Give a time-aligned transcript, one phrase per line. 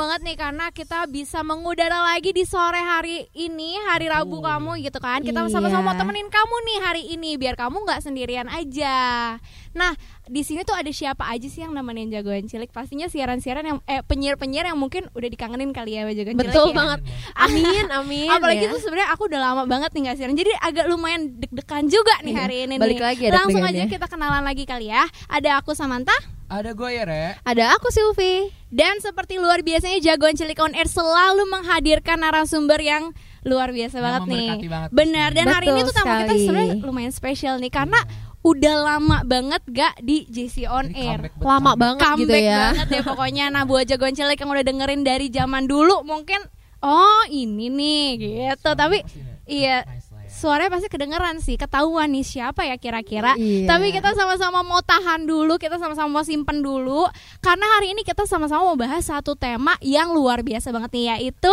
[0.00, 4.96] banget nih karena kita bisa mengudara lagi di sore hari ini, hari Rabu kamu gitu
[4.96, 5.20] kan.
[5.20, 5.52] Kita Iya.
[5.52, 9.36] sama-sama mau temenin kamu nih hari ini biar kamu nggak sendirian aja.
[9.76, 9.92] Nah,
[10.30, 12.70] di sini tuh ada siapa aja sih yang nemenin jagoan cilik?
[12.70, 16.46] Pastinya siaran-siaran yang eh penyiar-penyiar yang mungkin udah dikangenin kali ya jagoan cilik.
[16.46, 16.76] Betul ya.
[16.78, 17.00] banget.
[17.44, 18.30] Amin, amin.
[18.30, 18.70] Apalagi ya.
[18.70, 20.38] tuh sebenarnya aku udah lama banget nih gak siaran.
[20.38, 23.06] Jadi agak lumayan deg-degan juga nih Iya, hari ini balik nih.
[23.10, 25.02] lagi ya Langsung aja kita kenalan lagi kali ya.
[25.26, 26.14] Ada aku Samantha
[26.46, 27.38] Ada gue ya, Re.
[27.42, 28.50] Ada aku Silvi.
[28.70, 33.10] dan seperti luar biasanya jagoan cilik on air selalu menghadirkan narasumber yang
[33.42, 34.48] luar biasa Yang banget nih.
[34.66, 37.98] banget Benar dan hari Betul ini tuh tamu kita sebenarnya lumayan spesial nih karena
[38.40, 41.18] udah lama banget gak di JC on Ini air.
[41.44, 41.80] Lama comeback.
[41.80, 42.60] banget Comeback gitu ya.
[42.72, 43.44] banget deh pokoknya.
[43.52, 46.40] Nah buat jagoan cilik yang udah dengerin dari zaman dulu mungkin
[46.80, 48.70] oh ini nih gitu.
[48.72, 49.99] Tapi nih, iya ya.
[50.40, 53.68] Suaranya pasti kedengeran sih ketahuan nih siapa ya kira-kira Iya.
[53.68, 57.04] tapi kita sama-sama mau tahan dulu kita sama-sama mau simpen dulu
[57.38, 61.52] karena hari ini kita sama-sama mau bahas satu tema yang luar biasa banget nih yaitu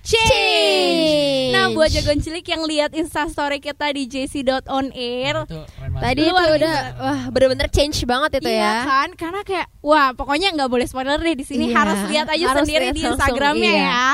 [0.00, 1.50] change, Change.
[1.50, 5.98] nah buat jagoan cilik yang lihat instastory kita di jc.onair banget.
[5.98, 6.96] Tadi itu udah biasa.
[6.96, 8.74] wah bener-bener change banget itu iya ya.
[8.84, 12.44] kan karena kayak wah pokoknya nggak boleh spoiler deh di sini Iya, harus lihat aja
[12.46, 13.84] harus sendiri lihat di Instagramnya iya.
[13.84, 14.06] ya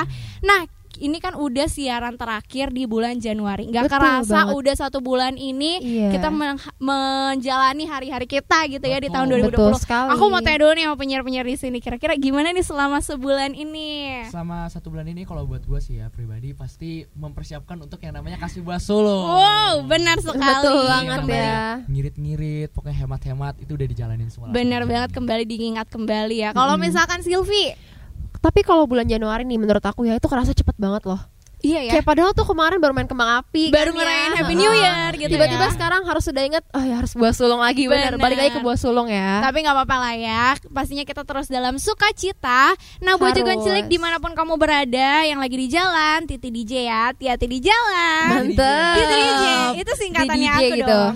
[0.43, 0.61] nah
[0.97, 4.55] ini kan udah siaran terakhir di bulan Januari nggak Betul kerasa banget.
[4.55, 6.09] udah satu bulan ini Iya.
[6.11, 9.51] kita men- menjalani hari-hari kita gitu ya di tahun Betul.
[9.51, 10.09] 2020 Betul sekali.
[10.11, 13.91] aku mau tanya dulu nih sama penyiar-penyiar di sini kira-kira gimana nih selama sebulan ini
[14.27, 18.39] Selama satu bulan ini kalau buat gue sih ya pribadi pasti mempersiapkan untuk yang namanya
[18.39, 19.27] kasih buah solo.
[19.31, 21.63] wow benar sekali Betul banget Kembali- ya.
[21.85, 24.49] Ngirit-ngirit, pokoknya hemat-hemat itu udah dijalanin semua.
[24.49, 26.85] benar banget kembali diingat kembali ya kalau Hmm.
[26.85, 27.75] misalkan Silvi
[28.45, 31.17] Tapi kalau bulan Januari nih menurut aku ya itu kerasa cepet banget loh.
[31.59, 33.97] iya ya Kayak padahal tuh kemarin baru main kembang api baru kan ya.
[33.97, 34.61] ngerayain Happy Heeh.
[34.61, 35.73] New Year gitu Tiba-tiba ya.
[35.73, 37.89] sekarang harus sudah ingat oh ya harus buah sulung lagi.
[37.89, 38.15] Bener.
[38.15, 39.41] Balik lagi ke buah sulung ya.
[39.41, 40.45] Tapi nggak apa-apa lah ya.
[40.69, 42.77] Pastinya kita terus dalam sukacita.
[43.01, 43.65] Nah, buat jagoan Harus.
[43.67, 47.59] cilik di mana pun kamu berada, yang lagi di jalan, Titi DJ ya, hati-hati di
[47.59, 48.29] jalan.
[48.29, 48.95] Mantep.
[48.95, 49.45] Titi DJ,
[49.79, 50.93] itu singkatannya Di DJ aku gitu.
[50.93, 51.15] dong.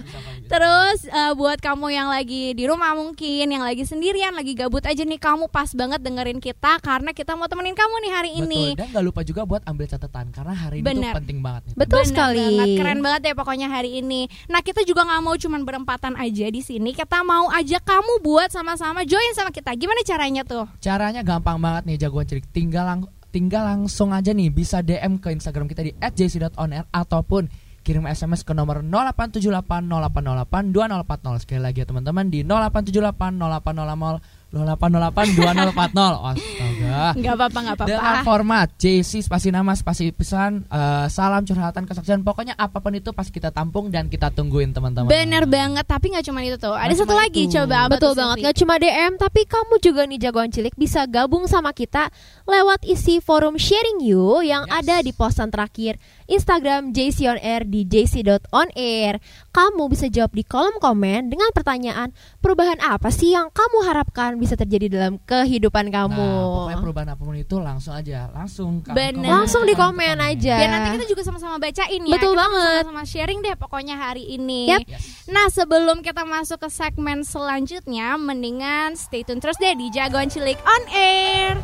[0.48, 5.04] Terus eh, buat kamu yang lagi di rumah mungkin, yang lagi sendirian, lagi gabut aja
[5.04, 8.64] nih, kamu pas banget dengerin kita karena kita mau temenin kamu nih hari ini.
[8.72, 8.80] Betul.
[8.80, 11.12] Dan gak lupa juga buat ambil catatan karena hari ini Benar.
[11.12, 11.74] tuh penting banget nih.
[11.76, 12.40] Betul Bener sekali.
[12.48, 14.20] banget, keren banget ya pokoknya hari ini.
[14.48, 16.96] Nah kita juga nggak mau cuman berempatan aja di sini.
[16.96, 19.76] Kita mau ajak kamu buat sama-sama join sama kita.
[19.76, 20.64] Gimana caranya tuh?
[20.80, 22.48] Caranya gampang banget nih jagoan cilik.
[22.48, 28.04] Tinggal lang tinggal langsung aja nih bisa DM ke Instagram kita di @jc.onair ataupun kirim
[28.04, 37.58] SMS ke nomor 087808082040 sekali lagi ya teman-teman di 08780808 0808 2040 Astaga Nggak apa-apa,
[37.62, 38.24] nggak Dengan apa-apa.
[38.24, 43.30] format JC spasi nama spasi pesan eh, salam curhatan kesaksian pokoknya apa pun itu pasti
[43.30, 45.06] kita tampung dan kita tungguin teman-teman.
[45.06, 46.72] Bener banget, tapi nggak cuma itu tuh.
[46.72, 47.52] Ada Nggak satu lagi, itu.
[47.54, 48.42] coba Betul banget, Silvi?
[48.42, 52.08] gak cuma DM tapi kamu juga nih jagoan cilik bisa gabung sama kita
[52.44, 54.74] lewat isi forum sharing you yang Yes.
[54.78, 55.96] ada di postan terakhir
[56.28, 59.18] Instagram JC on Air di jc.onair.
[59.48, 64.54] Kamu bisa jawab di kolom komen dengan pertanyaan perubahan apa sih yang kamu harapkan bisa
[64.54, 66.20] terjadi dalam kehidupan kamu.
[66.20, 69.24] Nah, pokoknya perubahan apa pun itu langsung aja, langsung kamu Bener.
[69.24, 70.56] komen, Langsung di kamu komen aja.
[70.60, 72.14] Biar nanti kita juga sama-sama bacain ya.
[72.20, 72.82] Betul Kita banget.
[72.84, 74.68] Sama-sama sharing deh pokoknya hari ini.
[74.68, 74.84] Yap.
[74.84, 75.24] Yes.
[75.32, 80.60] Nah sebelum kita masuk ke segmen selanjutnya, mendingan stay tune terus deh di Jagoan Cilik
[80.60, 81.56] on Air.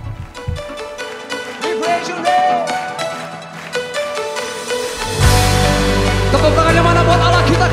[6.44, 7.40] Tepuk tangannya mana buat Allah?
[7.48, 7.66] Kita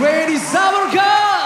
[0.00, 1.41] Ready, summer girl!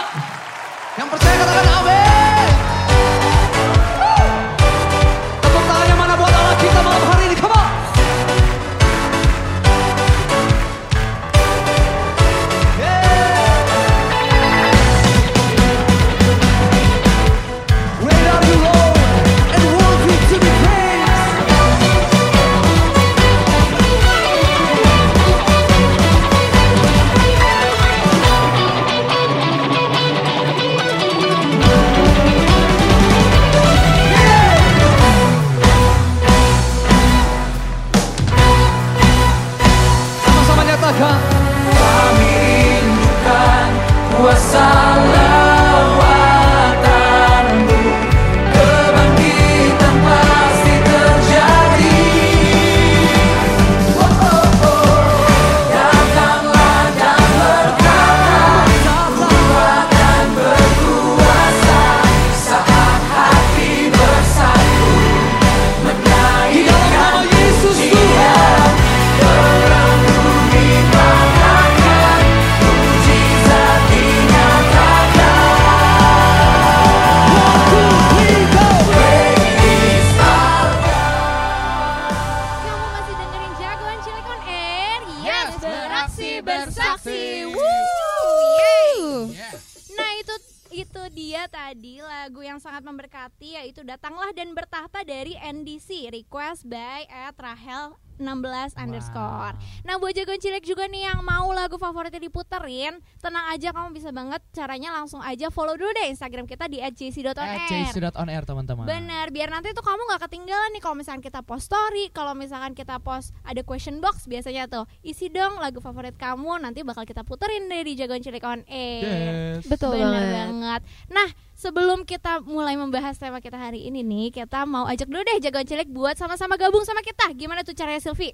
[101.76, 106.48] Lagu favoritnya diputerin, tenang aja kamu bisa banget caranya langsung aja follow dulu deh Instagram
[106.48, 107.92] kita di @jc.on.air.
[107.92, 108.88] jc.on.air teman-teman.
[108.88, 112.72] Bener, biar nanti tuh kamu nggak ketinggalan nih kalau misalkan kita post story, kalau misalkan
[112.72, 117.20] kita post ada question box biasanya tuh isi dong lagu favorit kamu, nanti bakal kita
[117.28, 119.60] puterin deh di jagoan cilik on air.
[119.60, 119.68] Yes.
[119.68, 120.32] Betul Bener banget.
[120.32, 120.80] banget.
[121.12, 121.28] Nah,
[121.60, 125.68] sebelum kita mulai membahas tema kita hari ini nih, kita mau ajak dulu deh jagoan
[125.68, 127.36] cilik buat sama-sama gabung sama kita.
[127.36, 128.32] Gimana tuh caranya Silvi?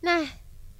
[0.00, 0.24] Nah,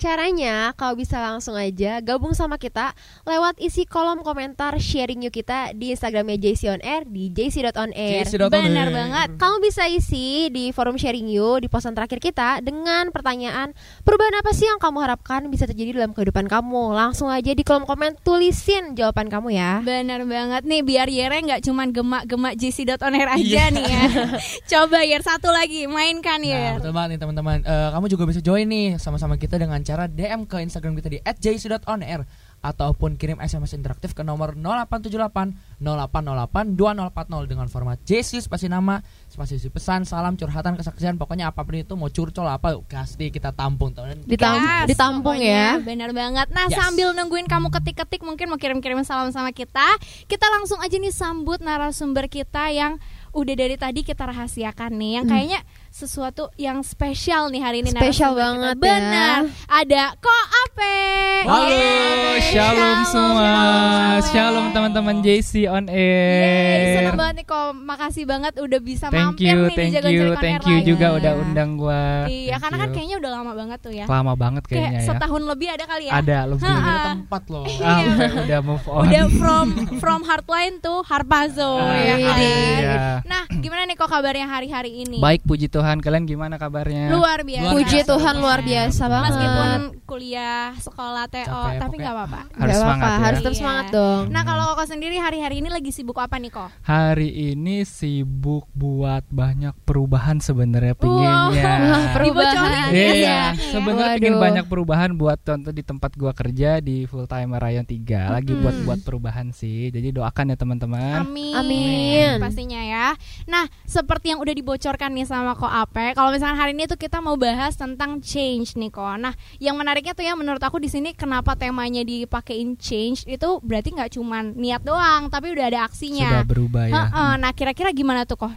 [0.00, 5.70] caranya kau bisa langsung aja gabung sama kita lewat isi kolom komentar sharing yuk kita
[5.72, 8.24] di Instagramnya JC on Air di jc.onair.
[8.24, 8.48] jc.on.air.
[8.50, 9.28] Bener banget.
[9.36, 14.50] Kamu bisa isi di forum sharing you di posan terakhir kita dengan pertanyaan perubahan apa
[14.50, 16.90] sih yang kamu harapkan bisa terjadi dalam kehidupan kamu.
[16.90, 19.72] Langsung aja di kolom komen tulisin jawaban kamu ya.
[19.80, 23.64] Bener banget nih, biar Yere nggak cuman gemak-gemak jc.onair aja Iya.
[23.68, 24.02] nih ya.
[24.70, 26.74] Coba Yer satu lagi, mainkan Nah, Yer.
[26.78, 27.58] betul banget nih teman-teman.
[27.60, 31.18] Eh, kamu juga bisa join nih sama-sama kita dengan cara DM ke Instagram kita di
[31.20, 32.22] @jc.onair
[32.60, 39.56] ataupun kirim SMS interaktif ke nomor 0878 0808 2040 dengan format JC spasi nama, spasi
[39.56, 43.90] isi pesan, salam, curhatan, kesaksian, pokoknya apa pun itu mau curcol apa pasti kita tampung
[43.90, 44.20] teman.
[44.22, 45.80] Ditam- Gas, ditampung pokoknya.
[45.80, 45.82] ya.
[45.82, 46.46] Bener banget.
[46.50, 46.76] Nah, Yes.
[46.76, 51.58] sambil nungguin kamu ketik-ketik mungkin mau kirim-kirim salam sama kita, kita langsung aja nih sambut
[51.58, 55.16] narasumber kita yang udah dari tadi kita rahasiakan nih, Hmm.
[55.16, 57.90] yang kayaknya sesuatu yang spesial nih hari ini.
[57.90, 58.86] Spesial banget kita.
[58.86, 58.94] ya.
[58.94, 59.38] Benar.
[59.66, 60.98] Ada Ko Ape.
[61.42, 62.40] Halo, Yeay.
[62.46, 63.50] shalom semua.
[63.50, 64.22] shalom.
[64.30, 67.18] Shalom teman-teman JC on Yeay, seneng air.
[67.18, 67.60] banget nih Ko.
[67.72, 71.06] Makasih banget udah bisa Thank mampir you, nih di thank you, thank Air you juga
[71.12, 72.24] udah undang gua.
[72.24, 74.04] Iya, Thank karena kan kayaknya udah lama banget tuh ya.
[74.06, 75.06] lama banget Kayak kayaknya ya.
[75.06, 76.12] setahun lebih ada kali ya.
[76.14, 76.64] Ada lebih.
[76.64, 76.78] Ha-ha.
[76.80, 77.64] Beda tempat loh.
[77.66, 79.02] Sampai udah move on.
[79.02, 79.66] Udah from
[79.98, 82.36] from Heartline to Harpazo Ah, ya kan.
[82.38, 82.94] iya.
[83.26, 85.18] Nah, gimana nih kok kabarnya hari-hari ini?
[85.18, 87.08] Baik puji Tuhan, kalian gimana kabarnya?
[87.08, 87.70] Luar biasa.
[87.70, 88.10] Puji biasa.
[88.10, 89.30] Tuhan luar biasa banget.
[89.32, 92.00] Meskipun kuliah, sekolah, TO, Capek, tapi pokoknya.
[92.00, 92.40] nggak apa-apa.
[92.52, 93.18] Harus apa-apa, semangat ya.
[93.20, 93.58] harus tetap Iya.
[93.58, 94.22] semangat dong.
[94.28, 96.70] Nah, kalau Koko sendiri hari-hari ini lagi sibuk apa nih kok?
[96.82, 101.34] Hari ini sibuk buat banyak perubahan sebenarnya pinginnya.
[101.90, 102.54] Wah, perubahan.
[102.54, 103.42] Dibocorin Iya, ya.
[103.56, 104.40] sebenarnya Waduh.
[104.40, 108.62] banyak perubahan buat contoh di tempat gua kerja di full time Rayon 3 lagi Mm-mm.
[108.62, 109.88] buat buat perubahan sih.
[109.88, 111.22] Jadi doakan ya teman-teman.
[111.22, 111.54] Amin.
[111.54, 112.30] Amin.
[112.38, 113.06] Pastinya ya.
[113.46, 117.22] Nah, seperti yang udah dibocorkan nih sama Ko Ape, kalau misalkan hari ini tuh kita
[117.22, 119.06] mau bahas tentang change nih Ko.
[119.14, 123.94] Nah, yang menariknya tuh ya menurut aku di sini kenapa temanya dipakein change itu berarti
[123.94, 126.42] nggak cuman niat doang, tapi udah ada aksinya.
[126.42, 126.94] Sudah berubah ya.
[127.06, 128.50] Heeh, Nah, kira-kira gimana tuh Ko?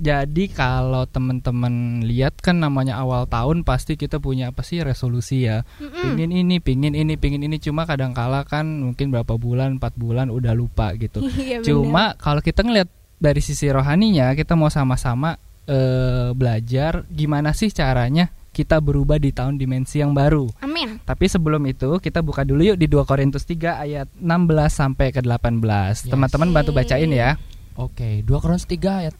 [0.00, 5.60] Jadi kalau teman-teman lihat kan namanya awal tahun pasti kita punya apa sih resolusi ya.
[5.76, 6.16] Mm-mm.
[6.16, 10.32] Pingin ini, pingin ini, pingin ini cuma kadang kala kan mungkin berapa bulan, empat bulan
[10.32, 11.20] udah lupa gitu.
[11.40, 11.60] Iya.
[11.60, 12.88] Cuma kalau kita ngelihat
[13.20, 15.36] dari sisi rohaninya kita mau sama-sama
[15.68, 20.50] eh, belajar gimana sih caranya kita berubah di tahun dimensi yang baru.
[20.60, 20.98] Amin.
[21.06, 24.26] Tapi sebelum itu kita buka dulu yuk di 2 Korintus 3 ayat 16
[24.68, 26.10] sampai ke 18.
[26.10, 27.38] Teman-teman bantu bacain ya.
[27.78, 29.14] Oke, 2 Korintus 3 ayat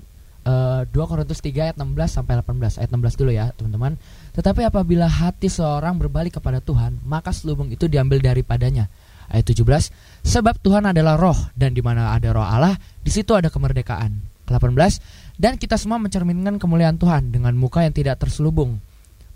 [0.44, 2.82] eh, 2 Korintus 3 ayat 16 sampai 18.
[2.82, 3.94] Ayat 16 dulu ya, teman-teman.
[4.34, 8.90] Tetapi apabila hati seorang berbalik kepada Tuhan, maka selubung itu diambil daripadanya.
[9.30, 9.94] Ayat 17,
[10.26, 14.10] sebab Tuhan adalah roh dan di mana ada roh Allah, di situ ada kemerdekaan.
[14.42, 14.98] Ke 18,
[15.40, 18.76] dan kita semua mencerminkan kemuliaan Tuhan dengan muka yang tidak terselubung,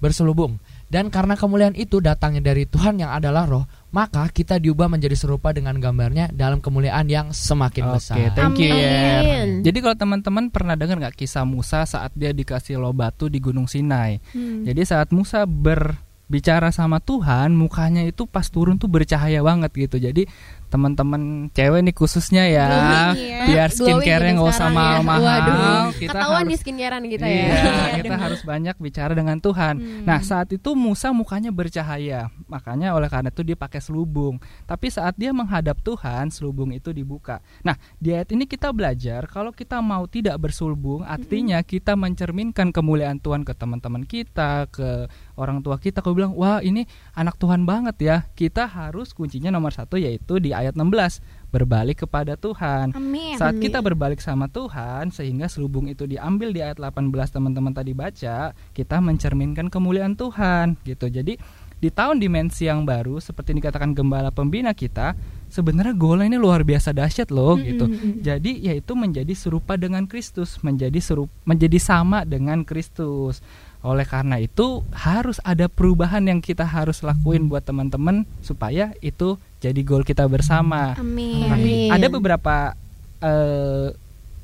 [0.04, 0.60] berselubung.
[0.84, 5.50] Dan karena kemuliaan itu datangnya dari Tuhan yang adalah roh, maka kita diubah menjadi serupa
[5.56, 8.16] dengan gambarnya dalam kemuliaan yang semakin Oke, besar.
[8.36, 8.68] thank you.
[8.70, 9.64] Amin.
[9.64, 13.64] Jadi kalau teman-teman pernah dengar nggak kisah Musa saat dia dikasih loh batu di Gunung
[13.64, 14.20] Sinai?
[14.36, 14.62] Hmm.
[14.68, 19.96] Jadi saat Musa berbicara sama Tuhan, mukanya itu pas turun tuh bercahaya banget gitu.
[19.98, 20.28] Jadi
[20.74, 21.22] teman-teman
[21.54, 23.38] cewek nih khususnya ya, Glowing ya.
[23.46, 24.74] biar Glowing skincare-nya gitu nggak usah ya.
[24.74, 25.22] mahal-mahal.
[25.22, 27.94] Waduh, Kita Ketahuan harus nih skincarean kita Iya, ya.
[28.02, 29.74] kita harus banyak bicara dengan Tuhan.
[29.78, 30.02] Hmm.
[30.02, 32.26] Nah, saat itu Musa mukanya bercahaya.
[32.50, 34.40] Makanya oleh karena itu dia pakai selubung.
[34.64, 37.44] Tapi saat dia menghadap Tuhan, selubung itu dibuka.
[37.60, 43.20] Nah, di ayat ini kita belajar kalau kita mau tidak berselubung, artinya kita mencerminkan kemuliaan
[43.20, 45.04] Tuhan ke teman-teman kita, ke
[45.36, 46.00] orang tua kita.
[46.00, 50.56] Kau bilang, "Wah, ini anak Tuhan banget ya." Kita harus kuncinya nomor satu yaitu di
[50.56, 52.96] ayat 16, berbalik kepada Tuhan.
[52.96, 53.36] Amin.
[53.36, 58.56] Saat kita berbalik sama Tuhan sehingga selubung itu diambil di ayat 18 teman-teman tadi baca,
[58.72, 61.12] kita mencerminkan kemuliaan Tuhan gitu.
[61.12, 61.36] Jadi
[61.84, 65.12] di tahun dimensi yang baru seperti dikatakan gembala pembina kita,
[65.52, 67.84] sebenarnya goalnya ini luar biasa dahsyat loh gitu.
[68.24, 73.44] Jadi yaitu menjadi serupa dengan Kristus, menjadi serup menjadi sama dengan Kristus.
[73.84, 79.80] Oleh karena itu harus ada perubahan yang kita harus lakuin buat teman-teman supaya itu jadi
[79.84, 80.96] goal kita bersama.
[80.96, 81.52] Amin.
[81.52, 81.88] Amin.
[81.92, 82.72] ada beberapa
[83.20, 83.92] eh,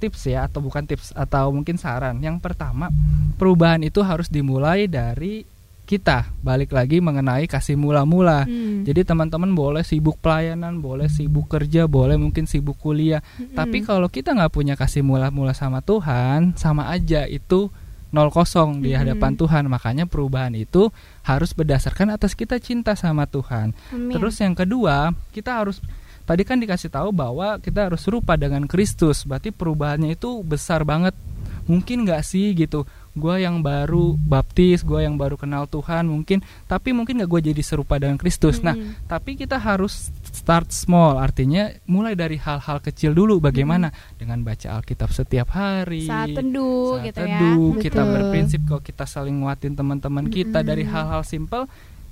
[0.01, 2.21] tips ya atau bukan tips atau mungkin saran.
[2.21, 2.93] Yang pertama,
[3.37, 5.45] perubahan itu harus dimulai dari
[5.85, 6.31] kita.
[6.41, 8.47] Balik lagi mengenai kasih mula-mula.
[8.47, 8.87] Hmm.
[8.87, 13.19] Jadi teman-teman boleh sibuk pelayanan, boleh sibuk kerja, boleh mungkin sibuk kuliah.
[13.37, 13.59] Mm-mm.
[13.59, 17.75] Tapi kalau kita nggak punya kasih mula-mula sama Tuhan, sama aja itu
[18.11, 19.67] nol kosong di hadapan Tuhan.
[19.71, 20.91] Makanya perubahan itu
[21.27, 23.75] harus berdasarkan atas kita cinta sama Tuhan.
[23.95, 24.15] Amin.
[24.15, 25.83] Terus yang kedua, kita harus
[26.27, 29.27] tadi kan dikasih tahu bahwa kita harus serupa dengan Kristus.
[29.27, 31.15] Berarti perubahannya itu besar banget.
[31.71, 32.87] Mungkin nggak sih gitu?
[33.11, 37.63] Gue yang baru baptis, gue yang baru kenal Tuhan mungkin, tapi mungkin nggak gue jadi
[37.63, 38.63] serupa dengan Kristus.
[38.63, 39.11] Nah, Mm-mm.
[39.11, 43.43] tapi kita harus start small, artinya mulai dari hal-hal kecil dulu.
[43.43, 47.39] Bagaimana dengan baca Alkitab setiap hari, saat teduh saat gitu ya.
[47.43, 48.13] teduh, kita Betul.
[48.15, 50.71] berprinsip kalau kita saling nguatin teman-teman kita Mm-mm.
[50.71, 51.67] dari hal-hal simpel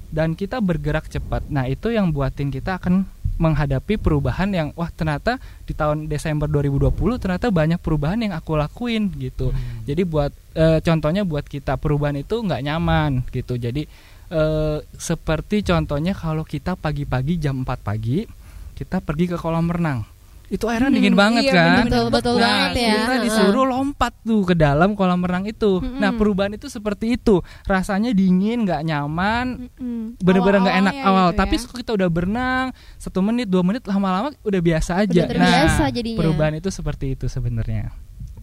[0.09, 1.45] dan kita bergerak cepat.
[1.53, 3.05] Nah, itu yang buatin kita akan
[3.39, 9.15] menghadapi perubahan yang wah ternyata di tahun Desember 2020 ternyata banyak perubahan yang aku lakuin
[9.15, 9.55] gitu.
[9.55, 9.87] Hmm.
[9.87, 13.55] Jadi buat eh, contohnya buat kita perubahan itu nggak nyaman gitu.
[13.55, 13.87] Jadi
[14.35, 18.27] eh, seperti contohnya kalau kita pagi-pagi jam 4 pagi
[18.75, 20.18] kita pergi ke kolam renang.
[20.49, 21.85] Itu airnya Hmm, dingin banget iya, kan?
[21.85, 25.77] betul betul Nah, banget ya kita disuruh lompat tuh ke dalam kolam renang itu.
[25.79, 26.01] Mm-mm.
[26.01, 27.39] Nah, perubahan itu seperti itu.
[27.65, 30.17] Rasanya dingin, nggak nyaman, Mm-mm.
[30.19, 31.29] bener-bener nggak enak Awal-awalnya awal.
[31.29, 31.77] gitu Tapi ya.
[31.79, 32.65] kita udah berenang
[32.97, 35.13] satu menit, dua menit, lama-lama udah biasa aja.
[35.13, 36.19] Udah terbiasa nah, jadinya.
[36.19, 37.93] perubahan itu seperti itu sebenarnya.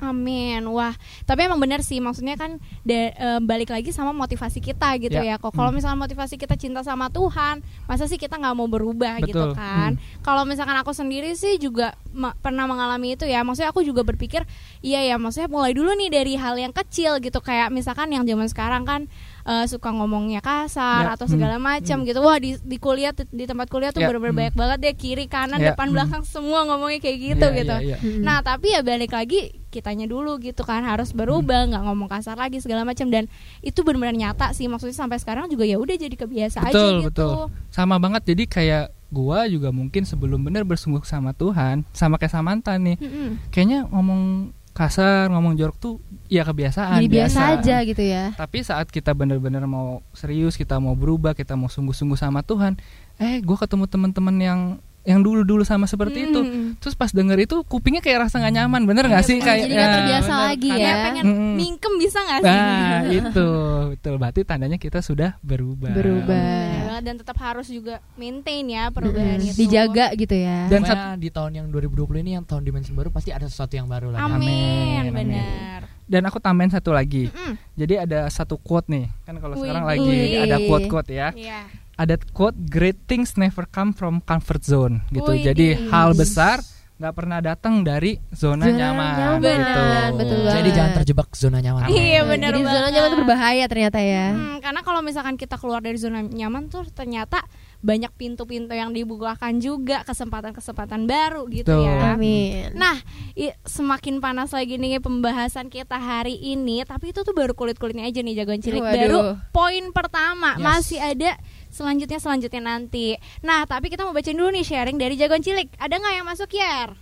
[0.07, 0.61] Amin.
[0.67, 5.17] Wah, tapi emang benar sih maksudnya kan da- eh, balik lagi sama motivasi kita gitu
[5.17, 5.31] Ya.
[5.31, 5.35] ya.
[5.35, 5.77] Kok kalau Hmm.
[5.77, 9.51] misalnya motivasi kita cinta sama Tuhan, masa sih kita nggak mau berubah gitu Betul.
[9.53, 9.91] kan?
[10.21, 13.41] Kalau misalkan aku sendiri sih juga ma- pernah mengalami itu ya.
[13.41, 14.45] Maksudnya aku juga berpikir,
[14.79, 18.45] iya ya, maksudnya mulai dulu nih dari hal yang kecil gitu kayak misalkan yang zaman
[18.45, 19.01] sekarang kan
[19.43, 21.13] eh, suka ngomongnya kasar Ya.
[21.13, 21.69] atau segala Hmm.
[21.69, 22.17] macam gitu.
[22.19, 24.09] Wah, di di kuliah di, di tempat kuliah tuh Ya.
[24.09, 24.41] bener-bener Hmm.
[24.41, 25.69] banyak banget deh kiri kanan Ya.
[25.69, 25.95] depan Hmm.
[25.95, 27.75] belakang semua ngomongnya kayak gitu Iya, gitu.
[27.77, 27.97] iya, iya.
[28.01, 28.21] Mm-mm.
[28.21, 32.63] Nah tapi ya balik lagi kitanya dulu gitu kan harus berubah nggak ngomong kasar lagi
[32.63, 33.27] segala macam dan
[33.59, 37.11] itu benar-benar nyata sih maksudnya sampai sekarang juga ya udah jadi kebiasa aja gitu.
[37.11, 42.31] betul sama banget jadi kayak gua juga mungkin sebelum bener bersungguh sama Tuhan sama kayak
[42.31, 43.51] Samantha nih Mm-mm.
[43.51, 45.93] kayaknya ngomong kasar ngomong jorok tuh
[46.27, 47.55] ya kebiasaan Jadi biasa biasa.
[47.63, 52.19] aja gitu ya tapi saat kita bener-bener mau serius kita mau berubah kita mau sungguh-sungguh
[52.19, 52.75] sama Tuhan
[53.15, 54.59] eh gua ketemu teman-teman yang
[55.05, 56.65] yang dulu-dulu sama seperti itu Mm-mm.
[56.75, 59.75] terus pas denger itu kupingnya kayak rasa nggak nyaman bener nggak Iya, sih kayak Jadi
[59.75, 60.45] ya, terbiasa bener.
[60.45, 60.85] lagi Karena- ya.
[60.85, 61.53] Kayak pengen Mm-mm.
[61.55, 62.49] mingkem bisa nggak sih?
[62.51, 63.47] nah itu
[63.91, 66.65] betul berarti tandanya kita sudah berubah Berubah.
[66.75, 69.49] Ya, dan tetap harus juga maintain ya perubahan Mm-mm.
[69.51, 69.57] itu.
[69.61, 73.29] dijaga gitu ya Dan Pokoknya di tahun yang 2020 ini yang tahun dimensi baru pasti
[73.29, 74.21] ada sesuatu yang baru lagi.
[74.21, 75.13] Amin, Amin, amin.
[75.13, 75.81] benar.
[76.03, 77.57] dan aku tambahin satu lagi Mm-mm.
[77.73, 81.65] jadi ada satu quote nih kan kalau sekarang lagi ada quote-quote ya Iya.
[81.95, 85.43] Ada quote great things never come from comfort zone gitu Wih.
[85.45, 86.59] jadi hal besar
[86.95, 89.81] nggak pernah datang dari zona, Zona nyaman, nyaman, gitu
[90.15, 90.71] betul Jadi banget.
[90.71, 91.81] jangan terjebak zona nyaman.
[91.89, 95.79] Iya benar jadi zona nyaman itu berbahaya ternyata ya Hmm, karena kalau misalkan kita keluar
[95.79, 97.43] dari zona nyaman tuh ternyata
[97.81, 101.83] banyak pintu-pintu yang dibukakan juga kesempatan-kesempatan baru gitu Betul.
[101.85, 102.11] ya.
[102.11, 102.95] amin Nah,
[103.33, 108.19] i- semakin panas lagi nih pembahasan kita hari ini, tapi itu tuh baru kulit-kulitnya aja
[108.19, 108.79] nih jagoan cilik.
[108.79, 108.95] Waduh.
[108.97, 109.19] Baru
[109.51, 110.63] poin pertama, Yes.
[110.63, 111.35] masih ada
[111.75, 113.19] selanjutnya selanjutnya nanti.
[113.43, 115.67] Nah, tapi kita mau bacain dulu nih sharing dari jagoan cilik.
[115.75, 116.95] Ada nggak yang masuk Yer?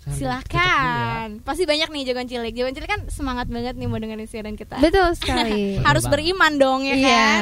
[0.00, 0.12] Ya.
[0.12, 1.40] Silahkan.
[1.40, 2.52] Pasti banyak nih jagoan cilik.
[2.52, 4.76] Jagoan cilik kan semangat banget nih mau dengerin siaran kita.
[4.80, 7.40] betul sekali Harus beriman dong ya iya kan?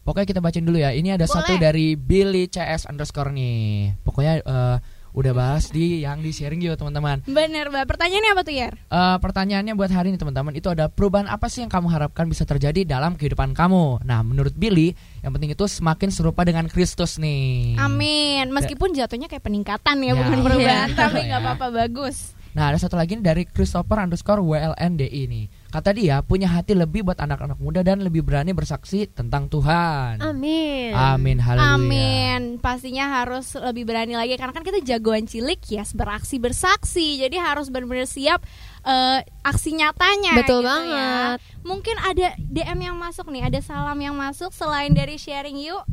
[0.00, 0.96] Pokoknya kita bacain dulu ya.
[0.96, 1.36] Ini ada Boleh.
[1.36, 3.92] satu dari Billy CS underscore nih.
[4.00, 4.76] Pokoknya eh,
[5.10, 7.22] udah bahas di yang di sharing yuk teman-teman.
[7.24, 7.84] Bener, Mbak.
[7.84, 8.74] Pertanyaannya apa tuh, Yer?
[8.76, 12.42] Eh, pertanyaannya buat hari ini teman-teman itu ada perubahan apa sih yang kamu harapkan bisa
[12.42, 14.02] terjadi dalam kehidupan kamu?
[14.02, 17.74] Nah menurut Billy yang penting itu semakin serupa dengan Kristus nih.
[17.76, 18.48] Amin.
[18.50, 20.14] Meskipun jatuhnya kayak peningkatan ya, Ya.
[20.16, 20.96] bukan perubahan, Iya.
[20.96, 21.44] tapi nggak Ya.
[21.44, 22.32] apa-apa bagus.
[22.50, 27.18] Nah ada satu lagi dari Christopher underscore WLNDI nih Kata dia punya hati lebih buat
[27.22, 32.42] anak-anak muda dan lebih berani bersaksi tentang Tuhan amin Amin haleluya Amin.
[32.58, 37.22] Pastinya harus lebih berani lagi karena kan kita jagoan cilik ya beraksi bersaksi.
[37.22, 38.42] Jadi harus benar-benar siap
[38.84, 40.34] eh, aksi nyatanya.
[40.36, 40.70] betul gitu ya.
[40.70, 45.84] banget Mungkin ada DM yang masuk nih, ada salam yang masuk selain dari sharing yuk.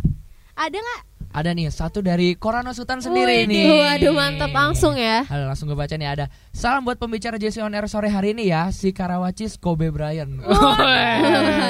[0.57, 1.01] Ada nggak?
[1.27, 3.65] Ada nih satu dari Korano Sultan sendiri Wih, nih.
[3.69, 5.21] waduh mantap langsung ya.
[5.27, 8.47] Halo langsung gue baca nih ada Salam buat pembicara JC On Air sore hari ini
[8.47, 10.33] ya Si Karawachis Kobe Bryant.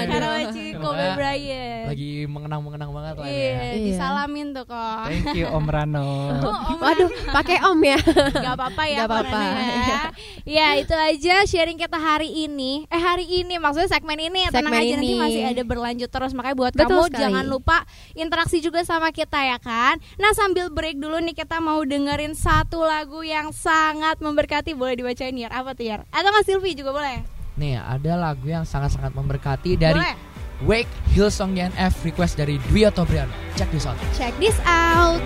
[0.07, 1.85] Karawaci Kobe Makanya Bryant.
[1.87, 3.63] Lagi mengenang-mengenang banget lah Iya, ini ya.
[3.67, 3.85] Iya.
[3.87, 5.05] disalamin tuh kok.
[5.05, 6.07] Thank you Om Rano.
[6.39, 7.99] Oh, Om Waduh, pakai om ya.
[8.33, 9.41] Gak apa-apa ya Gak apa-apa.
[9.41, 10.01] Ya.
[10.45, 14.73] ya itu aja sharing kita hari ini Eh hari ini maksudnya segmen ini Tenang Segmen
[14.75, 15.19] aja nanti ini.
[15.19, 17.21] masih ada berlanjut terus Makanya buat Betul kamu sekali.
[17.21, 17.77] jangan lupa
[18.13, 22.81] interaksi juga sama kita ya kan Nah sambil break dulu nih kita mau dengerin satu
[22.81, 26.01] lagu yang sangat memberkati Boleh dibacain Yar, apa tuh Yar?
[26.09, 27.21] Atau Mas Silvi juga boleh?
[27.53, 30.15] Nih ada lagu yang sangat-sangat memberkati dari Boleh,
[30.65, 33.33] Wake Hillsong YNF request dari Dwi Otobriano.
[33.53, 33.97] Check this out.
[34.17, 35.21] check this out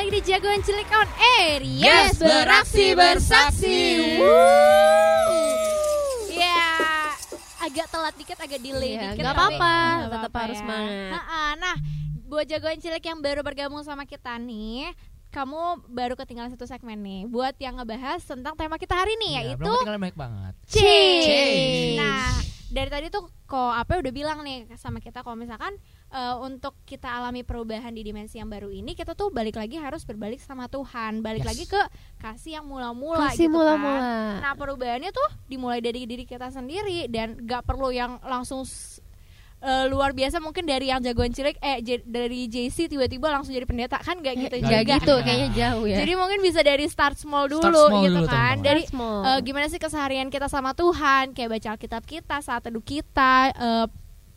[0.00, 3.80] lagi di Jagoan Cilik on Air Yes, beraksi bersaksi.
[6.30, 6.64] Ya
[7.60, 10.62] agak telat dikit agak delay Iya, dikit tapi apa-apa, tetap apa-apa harus ya.
[10.64, 11.10] semangat.
[11.12, 11.76] Ha-ha, Nah
[12.24, 14.88] buat Jagoan Cilik yang baru bergabung sama kita nih
[15.28, 19.40] kamu baru ketinggalan satu segmen nih buat yang ngebahas tentang tema kita hari ini Ya,
[19.44, 20.54] yaitu belum ketinggalan banyak banget.
[20.64, 21.24] change.
[21.28, 22.00] Change.
[22.00, 22.32] Nah,
[22.70, 25.76] dari tadi tuh kok apa udah bilang nih sama kita kalau misalkan
[26.10, 30.02] eh, untuk kita alami perubahan di dimensi yang baru ini kita tuh balik lagi harus
[30.02, 31.48] berbalik sama Tuhan, balik Yes.
[31.48, 31.82] lagi ke
[32.18, 33.96] kasih yang mula-mula Kasih gitu mula-mula.
[33.96, 34.42] kan.
[34.42, 38.66] Nah, perubahannya tuh dimulai dari diri kita sendiri dan gak perlu yang langsung
[39.60, 43.62] eh, luar biasa mungkin dari yang jagoan cilik eh J- dari JC tiba-tiba langsung jadi
[43.62, 44.78] pendeta kan gak gitu Gak juga.
[44.90, 45.20] gitu, Nah.
[45.20, 45.96] kayaknya jauh ya.
[46.00, 48.32] Jadi mungkin bisa dari start small dulu Start small gitu dulu, kan.
[48.56, 48.64] teman-teman.
[48.64, 49.20] Dari Small.
[49.22, 53.86] eh, gimana sih keseharian kita sama Tuhan, kayak baca Alkitab kita, saat teduh kita, eh,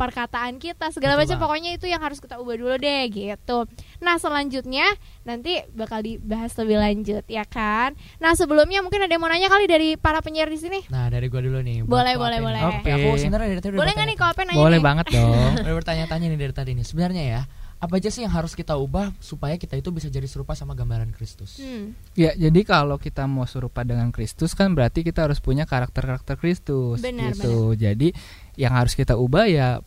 [0.03, 3.63] perkataan kita, segala Betul macam pokoknya itu yang harus kita ubah dulu deh gitu.
[4.03, 4.83] Nah, selanjutnya
[5.23, 7.95] nanti bakal dibahas lebih lanjut ya kan.
[8.19, 10.79] Nah, sebelumnya mungkin ada yang mau nanya kali dari para penyiar di sini.
[10.91, 11.87] Nah, dari gua dulu nih.
[11.87, 12.61] Boleh, boleh, boleh.
[12.67, 14.85] Oke, aku sebenarnya dari tadi Boleh nggak nih kalau apa nanya Boleh nih?
[14.85, 15.51] banget dong.
[15.63, 16.85] Udah bertanya-tanya nih dari tadi nih.
[16.85, 17.41] Sebenarnya ya,
[17.83, 21.11] apa aja sih yang harus kita ubah supaya kita itu bisa jadi serupa sama gambaran
[21.11, 21.59] Kristus?
[21.59, 21.91] Hmm.
[22.15, 27.03] Ya, jadi kalau kita mau serupa dengan Kristus kan berarti kita harus punya karakter-karakter Kristus
[27.03, 27.75] Benar, gitu.
[27.75, 28.15] Jadi
[28.55, 29.83] yang harus kita ubah ya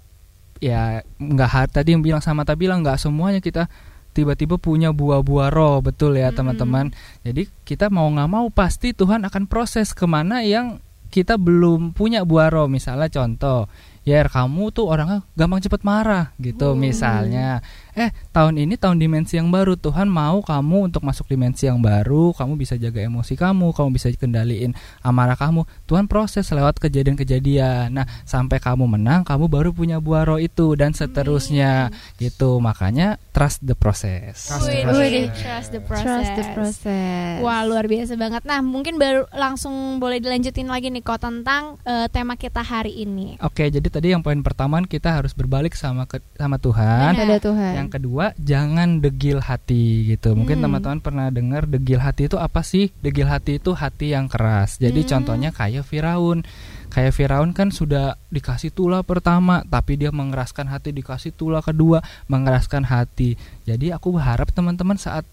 [0.60, 3.68] ya nggak har- tadi yang bilang sama tadi bilang nggak semuanya kita
[4.16, 6.88] tiba-tiba punya buah-buah roh betul ya teman-teman.
[7.20, 10.80] Jadi kita mau nggak mau pasti Tuhan akan proses ke mana yang
[11.12, 12.66] kita belum punya buah roh.
[12.66, 13.68] Misalnya contoh,
[14.08, 16.80] ya kamu tuh orangnya gampang cepet marah gitu Hmm.
[16.80, 17.60] misalnya.
[17.96, 22.36] Eh tahun ini tahun dimensi yang baru Tuhan mau kamu untuk masuk dimensi yang baru,
[22.36, 25.64] kamu bisa jaga emosi kamu, kamu bisa kendaliin amarah kamu.
[25.88, 27.96] Tuhan proses lewat kejadian-kejadian.
[27.96, 31.88] Nah sampai kamu menang, kamu baru punya buah roh itu dan seterusnya
[32.20, 32.60] gitu.
[32.60, 34.52] Makanya trust the process.
[34.52, 35.00] Trust the process.
[35.00, 36.04] wih, trust the process.
[36.04, 37.36] Trust the process.
[37.40, 38.44] Wah luar biasa banget.
[38.44, 43.40] Nah mungkin baru langsung boleh dilanjutin lagi nih kok tentang eh, tema kita hari ini.
[43.40, 47.16] Oke, jadi tadi yang poin pertama kita harus berbalik sama ke- sama Tuhan.
[47.16, 47.24] Benar.
[47.24, 47.72] Pada Tuhan.
[47.72, 50.34] Yang kedua, jangan degil hati gitu.
[50.34, 50.64] Mungkin Hmm.
[50.68, 52.90] teman-teman pernah dengar degil hati itu apa sih?
[53.00, 54.76] Degil hati itu hati yang keras.
[54.76, 55.10] Jadi Hmm.
[55.16, 56.42] contohnya kayak Firaun.
[56.86, 62.88] Kayak Firaun kan sudah dikasih tulah pertama, tapi dia mengeraskan hati dikasih tulah kedua, mengeraskan
[62.88, 63.36] hati.
[63.64, 65.26] Jadi aku berharap teman-teman saat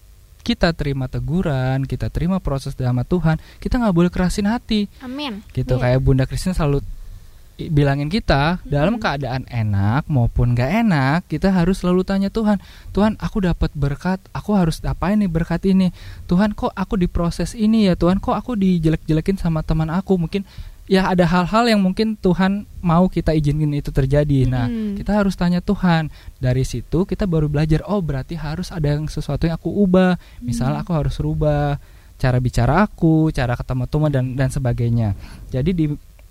[0.44, 5.40] kita terima teguran, kita terima proses sama Tuhan, kita nggak boleh kerasin hati Amin.
[5.56, 5.88] gitu Iya.
[5.88, 6.84] kayak Bunda Kristin selalu
[7.54, 9.02] bilangin kita dalam Mhm.
[9.02, 12.58] keadaan enak maupun gak enak kita harus selalu tanya Tuhan
[12.90, 15.94] Tuhan aku dapat berkat aku harus apain nih berkat ini?
[16.26, 17.94] Tuhan kok aku diproses ini ya?
[17.94, 20.18] Tuhan kok aku dijelek-jelekin sama teman aku?
[20.18, 20.42] Mungkin
[20.84, 24.50] ya ada hal-hal yang mungkin Tuhan mau kita izinin itu terjadi.
[24.50, 24.98] Nah Mhm.
[24.98, 26.10] kita harus tanya Tuhan
[26.42, 30.18] dari situ kita baru belajar oh berarti harus ada yang sesuatu yang aku ubah.
[30.42, 31.78] Misalnya aku harus rubah
[32.18, 35.14] cara bicara aku cara ketemu teman dan dan sebagainya.
[35.54, 35.86] Jadi di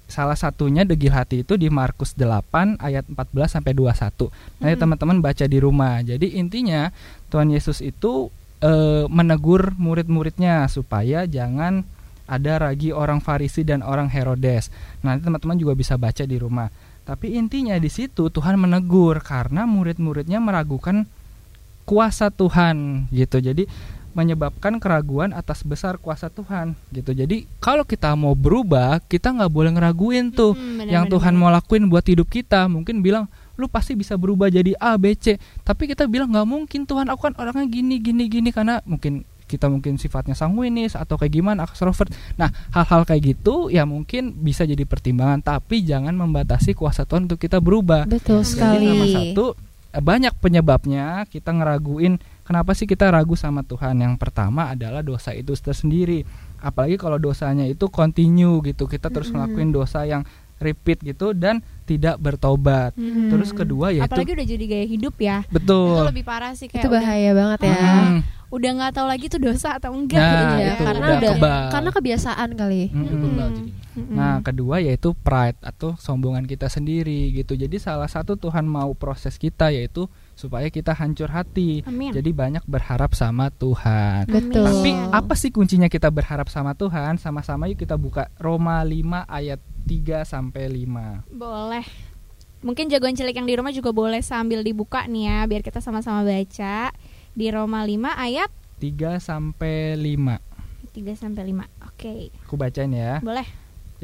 [0.08, 4.30] salah satunya degil hati itu di Markus 8 ayat 14 sampai 21
[4.62, 4.82] nanti Mhm.
[4.84, 6.92] teman-teman baca di rumah jadi intinya
[7.32, 8.30] Tuhan Yesus itu
[8.64, 11.84] eh, menegur murid-muridnya supaya jangan
[12.24, 14.72] ada lagi orang Farisi dan orang Herodes
[15.04, 16.72] nanti teman-teman juga bisa baca di rumah
[17.04, 21.04] tapi intinya di situ Tuhan menegur karena murid-muridnya meragukan
[21.84, 23.44] kuasa Tuhan gitu.
[23.44, 23.68] Jadi
[24.14, 27.12] menyebabkan keraguan atas besar kuasa Tuhan gitu.
[27.14, 31.50] Jadi kalau kita mau berubah, kita nggak boleh ngeraguin tuh Hmm, benar, yang Tuhan mau
[31.50, 32.70] lakuin buat hidup kita.
[32.70, 33.26] Mungkin bilang
[33.58, 35.38] lu pasti bisa berubah jadi A, B, C.
[35.66, 39.70] Tapi kita bilang nggak mungkin Tuhan aku kan orangnya gini, gini, gini karena mungkin kita
[39.70, 42.10] mungkin sifatnya sanguinis atau kayak gimana extrovert.
[42.40, 47.38] Nah, hal-hal kayak gitu ya mungkin bisa jadi pertimbangan tapi jangan membatasi kuasa Tuhan untuk
[47.38, 48.10] kita berubah.
[48.10, 48.86] Betul Jadi sekali.
[48.86, 49.46] Jadi nomor satu
[49.94, 54.00] banyak penyebabnya kita ngeraguin kenapa sih kita ragu sama Tuhan.
[54.00, 56.24] Yang pertama adalah dosa itu tersendiri.
[56.64, 60.24] Apalagi kalau dosanya itu continue gitu, kita terus ngelakuin dosa yang
[60.64, 62.96] repeat gitu dan tidak bertobat.
[62.96, 63.28] Hmm.
[63.28, 65.38] Terus kedua yaitu apalagi udah jadi gaya hidup ya.
[65.44, 66.08] Itu betul.
[66.08, 67.76] lebih parah sih kayak Itu bahaya banget ya.
[67.76, 68.20] Mm,
[68.54, 70.66] udah nggak tahu lagi tuh dosa atau enggak Nah, gitu ya.
[70.70, 71.64] itu karena udah udah kebal.
[71.74, 72.82] karena kebiasaan kali.
[72.94, 73.82] kebal jadinya.
[73.94, 74.14] Mm-mm.
[74.14, 77.54] Nah, kedua yaitu pride atau sombongan kita sendiri gitu.
[77.54, 81.86] Jadi salah satu Tuhan mau proses kita yaitu supaya kita hancur hati.
[81.86, 82.10] Amin.
[82.10, 84.26] Jadi banyak berharap sama Tuhan.
[84.26, 84.66] Betul.
[84.66, 87.18] Tapi apa sih kuncinya kita berharap sama Tuhan?
[87.18, 91.30] Sama-sama yuk kita buka Roma 5 ayat 3 sampai 5.
[91.30, 91.86] Boleh.
[92.64, 96.24] Mungkin jagoan cilik yang di rumah juga boleh sambil dibuka nih ya biar kita sama-sama
[96.24, 96.96] baca
[97.34, 100.94] di Roma 5 ayat 3 sampai 5.
[100.94, 101.90] 3 sampai 5.
[101.90, 102.30] Oke.
[102.46, 103.18] Aku bacain ya.
[103.26, 103.46] Boleh.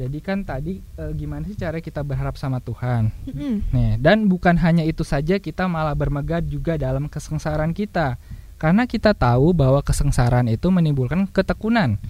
[0.00, 3.12] Jadi kan tadi eh, gimana sih cara kita berharap sama Tuhan?
[3.28, 3.68] Mm-mm.
[3.68, 8.16] Nih, dan bukan hanya itu saja kita malah bermegah juga dalam kesengsaraan kita.
[8.56, 12.00] Karena kita tahu bahwa kesengsaraan itu menimbulkan ketekunan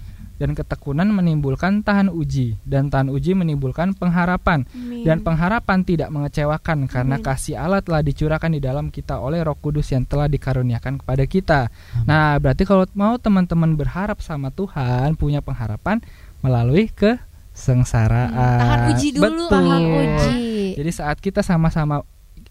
[0.41, 5.05] dan ketekunan menimbulkan tahan uji dan tahan uji menimbulkan pengharapan Amin.
[5.05, 7.25] dan pengharapan tidak mengecewakan karena Amin.
[7.29, 11.61] kasih Allah telah dicurahkan di dalam kita oleh Roh Kudus yang telah dikaruniakan kepada kita.
[12.09, 16.01] Nah, berarti kalau mau teman-teman berharap sama Tuhan, punya pengharapan
[16.41, 18.33] melalui kesengsaraan.
[18.33, 19.21] Hmm, tahan uji dulu.
[19.21, 19.49] Betul.
[19.53, 20.41] Tahan uji.
[20.81, 22.01] Jadi saat kita sama-sama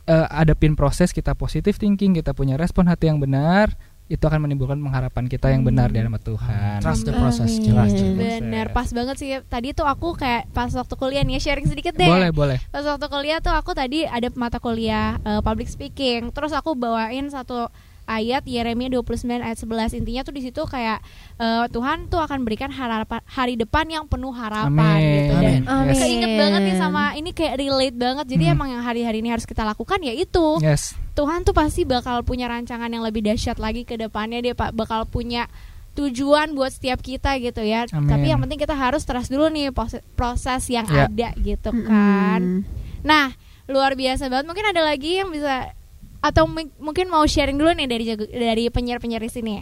[0.06, 3.74] eh, adepin proses kita positif thinking, kita punya respon hati yang benar,
[4.10, 6.82] itu akan menimbulkan pengharapan kita yang benar di hadapan Tuhan.
[6.82, 7.62] Trust the process, Amin.
[7.62, 7.90] jelas.
[7.94, 8.42] jelas.
[8.42, 9.30] Bener, pas banget sih.
[9.46, 12.10] Tadi tuh aku kayak pas waktu kuliah nih sharing sedikit deh.
[12.10, 12.58] Boleh, boleh.
[12.74, 16.34] Pas waktu kuliah tuh aku tadi ada mata kuliah eh, public speaking.
[16.34, 17.70] Terus aku bawain satu
[18.04, 19.96] ayat Yeremia 29 ayat 11.
[19.96, 20.98] Intinya tuh di situ kayak
[21.36, 25.10] eh, Tuhan tuh akan berikan harapan hari depan yang penuh harapan Amin.
[25.16, 25.34] gitu.
[25.34, 25.88] Dan Amin.
[25.88, 25.94] Amin.
[25.96, 28.26] keinget banget nih sama ini kayak relate banget.
[28.28, 28.54] Jadi Hmm.
[28.54, 30.46] emang yang hari-hari ini harus kita lakukan ya itu.
[30.58, 30.94] Yes.
[31.12, 35.04] Tuhan tuh pasti bakal punya rancangan yang lebih dahsyat lagi ke depannya dia pak bakal
[35.04, 35.50] punya
[35.90, 37.84] tujuan buat setiap kita gitu ya.
[37.90, 38.06] Amin.
[38.06, 41.10] Tapi yang penting kita harus trust dulu nih proses, proses yang Ya.
[41.10, 42.40] ada gitu kan.
[42.40, 42.62] Mm.
[43.02, 43.34] Nah,
[43.66, 44.46] luar biasa banget.
[44.46, 45.74] Mungkin ada lagi yang bisa
[46.20, 46.44] atau
[46.76, 49.56] mungkin mau sharing dulu nih dari dari penyiar-penyiar di sini.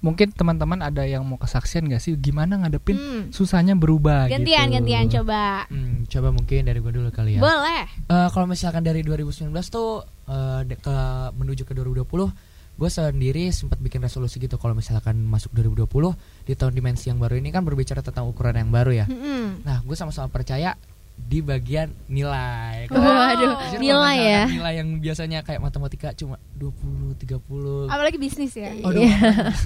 [0.00, 3.22] Mungkin teman-teman ada yang mau kesaksian gak sih gimana ngadepin Hmm.
[3.28, 4.80] susahnya berubah Gantian, gitu.
[4.80, 5.68] gantian coba.
[5.68, 7.40] Hmm, coba mungkin dari gue dulu kali ya.
[7.40, 7.84] Boleh.
[8.08, 10.96] Eh, kalau misalkan dari 2019 tuh eh, de- ke
[11.34, 12.32] menuju ke 2020
[12.72, 16.16] gue sendiri sempat bikin resolusi gitu kalau misalkan masuk 2020
[16.48, 19.68] di tahun dimensi yang baru ini kan berbicara tentang ukuran yang baru ya Mm-mm.
[19.68, 20.80] nah gue sama-sama percaya
[21.20, 22.98] di bagian nilai Wow.
[22.98, 24.42] Waduh, nilai ya.
[24.46, 28.72] nilai yang biasanya kayak matematika cuma 20 30 Apalagi bisnis ya.
[28.76, 29.04] Aduh,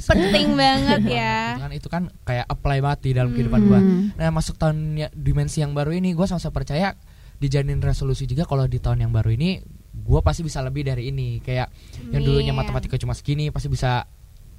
[0.05, 1.57] Penting banget ya.
[1.57, 3.37] kan itu kan kayak apply banget di dalam Hmm.
[3.37, 4.03] kehidupan gue Hmm.
[4.15, 6.93] Nah masuk tahun ya- dimensi yang baru ini gue sama-sama percaya
[7.37, 9.61] dijalin resolusi juga kalau di tahun yang baru ini
[9.95, 11.71] gue pasti bisa lebih dari ini kayak
[12.09, 12.61] yang dulunya Amin.
[12.61, 14.05] matematika cuma segini pasti bisa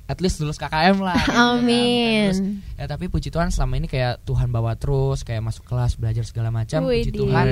[0.05, 1.65] at least lulus KKM lah gitu kan.
[1.65, 2.61] Terus, Amin.
[2.73, 6.49] ya tapi puji Tuhan selama ini kayak Tuhan bawa terus kayak masuk kelas belajar segala
[6.49, 7.19] macam puji Widih.
[7.21, 7.45] Tuhan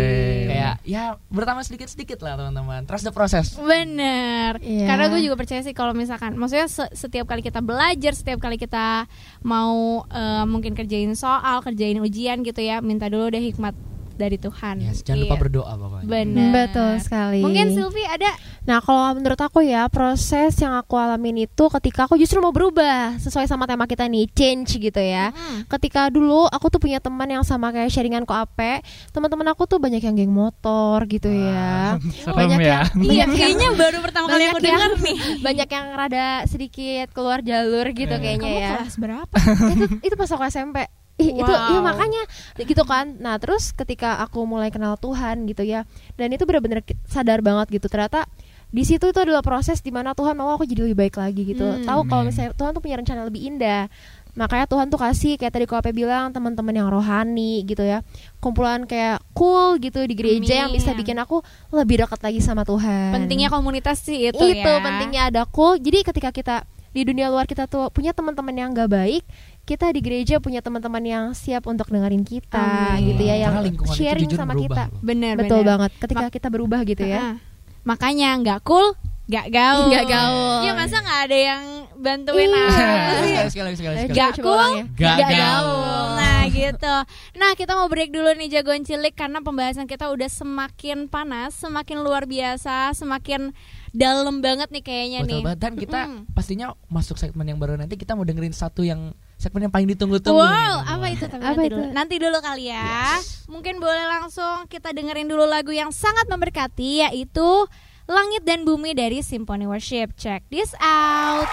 [0.46, 4.86] kayak ya bertambah sedikit sedikit lah teman-teman trust the process Bener, Iya.
[4.86, 8.56] karena gue juga percaya sih kalau misalkan, maksudnya se- setiap kali kita belajar, setiap kali
[8.56, 9.10] kita
[9.42, 13.74] mau eh, mungkin kerjain soal, kerjain ujian gitu ya, minta dulu deh hikmat
[14.14, 14.80] dari Tuhan.
[14.80, 15.42] Yes, jangan lupa Iya.
[15.42, 16.50] berdoa pokoknya Bener.
[16.52, 17.40] Betul sekali.
[17.40, 18.30] Mungkin Sylvie ada
[18.64, 23.20] Nah, kalau menurut aku ya, proses yang aku alamin itu ketika aku justru mau berubah
[23.20, 25.30] sesuai sama tema kita nih, change gitu ya.
[25.30, 25.68] Mm.
[25.68, 28.80] Ketika dulu aku tuh punya teman yang sama kayak sharingan kok ape,
[29.12, 32.00] teman-teman aku tuh banyak yang geng motor gitu ya.
[32.16, 32.88] Serem Banyak ya.
[32.96, 35.18] yang Iya, kayaknya baru pertama kali aku yang- dengar nih.
[35.42, 38.20] banyak yang rada sedikit keluar jalur gitu Eh.
[38.22, 38.72] kayaknya Kamu ya.
[38.80, 39.36] kelas berapa?
[39.76, 40.78] itu itu pas aku SMP
[41.14, 41.70] Ih, itu Wow.
[41.70, 42.22] iya makanya
[42.58, 45.86] gitu kan nah terus ketika aku mulai kenal Tuhan gitu ya
[46.16, 48.26] dan itu benar-benar sadar banget gitu ternyata
[48.74, 51.62] di situ itu adalah proses di mana Tuhan mau aku jadi lebih baik lagi gitu
[51.62, 51.86] Hmm.
[51.86, 52.34] tahu kalau Amin.
[52.34, 53.86] misalnya Tuhan tuh punya rencana lebih indah
[54.34, 58.02] makanya Tuhan tuh kasih kayak tadi Kope bilang teman-teman yang rohani gitu ya
[58.42, 61.06] kumpulan kayak cool gitu di gereja yang bisa Amin.
[61.06, 64.82] bikin aku lebih dekat lagi sama Tuhan Pentingnya komunitas sih itu, itu ya.
[64.82, 66.56] pentingnya ada cool jadi ketika kita
[66.90, 69.22] di dunia luar kita tuh punya teman-teman yang gak baik
[69.64, 72.60] kita di gereja punya teman-teman yang siap untuk dengerin kita
[72.94, 73.10] Amin.
[73.10, 75.02] gitu ya yang lingkungan itu sharing jujur sama berubah kita.
[75.02, 75.70] Bener, betul bener.
[75.70, 77.36] banget ketika kita berubah gitu ya Ah.
[77.84, 78.96] Makanya nggak cool,
[79.26, 79.88] nggak gaul.
[79.90, 80.58] Nggak gaul.
[80.62, 81.64] Iya masa nggak ada yang
[81.96, 82.60] bantuin Iya.
[82.60, 83.36] apa sih?
[83.50, 84.84] sekali sekali sekali sekali Ayo, Gak coba cool, ulang ya.
[84.94, 85.40] Gak gak gaul.
[85.40, 86.08] gaul.
[86.14, 86.96] Nah gitu.
[87.34, 91.98] Nah kita mau break dulu nih jagoan cilik karena pembahasan kita udah semakin panas, semakin
[92.00, 93.56] luar biasa, semakin
[93.92, 95.42] dalam banget nih kayaknya Betul nih.
[95.42, 96.20] banget dan kita Mm.
[96.32, 99.12] pastinya masuk segmen yang baru nanti kita mau dengerin satu yang
[99.44, 100.40] segmen yang paling ditunggu-tunggu.
[100.40, 101.26] nih, Wow, apa itu?
[101.28, 101.76] Tapi Apa nanti itu?
[101.76, 101.86] dulu.
[101.92, 103.20] Nanti dulu kali ya.
[103.46, 107.68] Mungkin boleh langsung kita dengerin dulu lagu yang sangat memberkati yaitu
[108.04, 110.16] Langit dan Bumi dari Symphony Worship.
[110.16, 111.48] Check this out.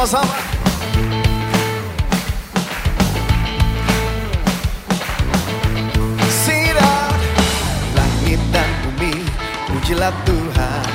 [0.00, 0.32] Sama-sama.
[6.40, 7.20] Sinar
[7.92, 9.12] langit dan bumi,
[9.68, 10.88] pujilah Tuhan.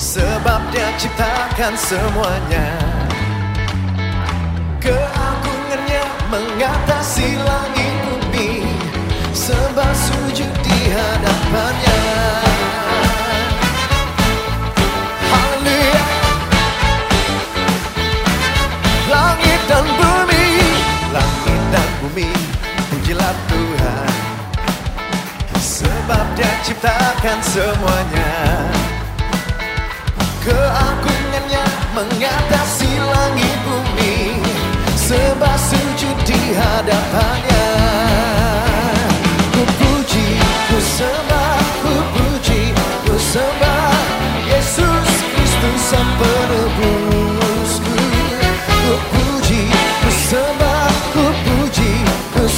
[0.00, 2.68] Sebab dia ciptakan semuanya.
[4.80, 8.64] Keagungannya mengatasi langit bumi.
[9.36, 12.49] Sebab sujud di hadapannya.
[22.10, 22.26] Bumi
[22.90, 24.12] Pujilah Tuhan.
[25.62, 28.34] Sebab dia ciptakan semuanya.
[30.42, 34.42] Keagungannya mengatasi langit bumi
[34.98, 37.70] Sebab sujud di hadapannya.
[39.54, 40.28] Ku puji,
[40.66, 42.74] ku sembah, ku puji,
[43.06, 43.94] ku sembah
[44.50, 47.94] Yesus Kristus sang penebusku
[48.66, 49.19] Ku puji,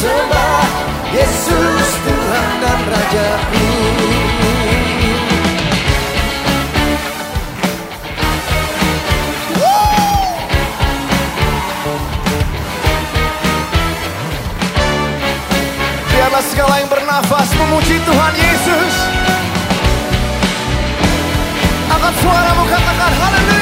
[0.00, 0.64] sembah
[1.12, 3.68] Yesus Tuhan dan Rajaku
[16.08, 18.94] Biarlah segala yang bernafas memuji Tuhan Yesus.
[21.92, 23.59] Angkat suaramu katakan Haleluya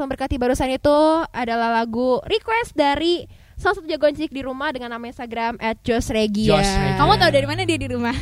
[0.00, 0.96] sangat memberkati barusan itu
[1.28, 6.56] adalah lagu request dari salah satu jagoan cilik di rumah dengan nama Instagram @josregia.
[6.56, 6.96] Josh Regia.
[6.96, 8.16] Kamu tahu dari mana dia di rumah?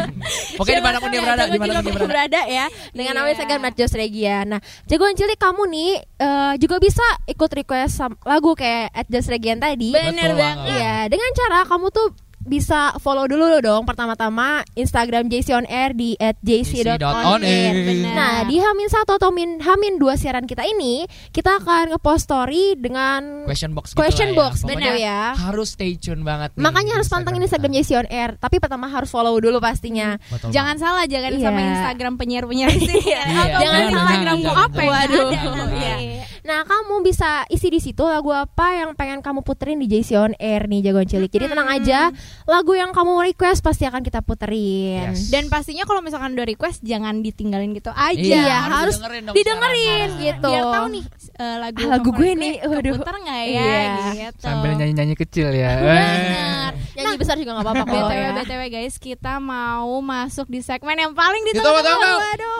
[0.60, 2.40] Oke, di mana pun dia berada, di mana pun dia berada.
[2.44, 3.32] ya dengan nama Iya.
[3.32, 4.36] Instagram @josregia.
[4.44, 7.96] Nah, jagoan cilik kamu nih eh, juga bisa ikut request
[8.28, 9.88] lagu kayak @josregian tadi.
[9.88, 10.68] Bener banget.
[10.76, 12.12] Iya, dengan cara kamu tuh
[12.44, 16.96] bisa follow dulu dong pertama-tama Instagram JC on Air di @jc.onair.
[16.96, 17.72] JC.onair.
[17.74, 18.14] Benar.
[18.14, 22.76] Nah, di Hamin satu atau Min Hamin dua siaran kita ini, kita akan ngepost story
[22.76, 24.40] dengan Question box gitu Question lah ya.
[24.40, 25.20] box, Pokoknya bener ya.
[25.34, 27.46] Harus stay tune banget nih Makanya harus pantengin kita.
[27.50, 30.20] Instagram JC on Air, tapi pertama harus follow dulu pastinya.
[30.26, 31.42] Betul Jangan salah, jangan Iya.
[31.42, 32.70] sama Instagram penyiar-penyiar.
[33.04, 34.90] Iya, Atau jangan, Instagram apa ya?
[34.90, 35.28] Waduh.
[35.74, 35.96] Iya.
[36.44, 40.36] Nah, kamu bisa isi di situ lagu apa yang pengen kamu puterin di JC on
[40.36, 41.26] Air nih jagoan cilik.
[41.26, 42.12] Jadi tenang aja,
[42.44, 45.10] lagu yang kamu request pasti akan kita puterin.
[45.10, 45.28] Yes.
[45.28, 48.20] Dan pastinya kalau misalkan udah request jangan ditinggalin gitu aja.
[48.20, 50.20] Iya, harus didengerin dong didengerin siaran.
[50.20, 50.50] gitu.
[50.50, 52.92] Biar tahu nih eh, lagu Ah, lagu gue nih, waduh.
[52.94, 53.94] keputar nggak ya Iya.
[54.14, 54.44] gitu.
[54.44, 55.72] Sambil nyanyi-nyanyi kecil ya.
[55.74, 56.70] Bener.
[56.94, 58.30] Nyanyi besar juga nggak apa-apa kok BTW ya.
[58.36, 62.14] BTW guys, kita mau masuk di segmen yang paling Ditunggu, ditunggu-tunggu.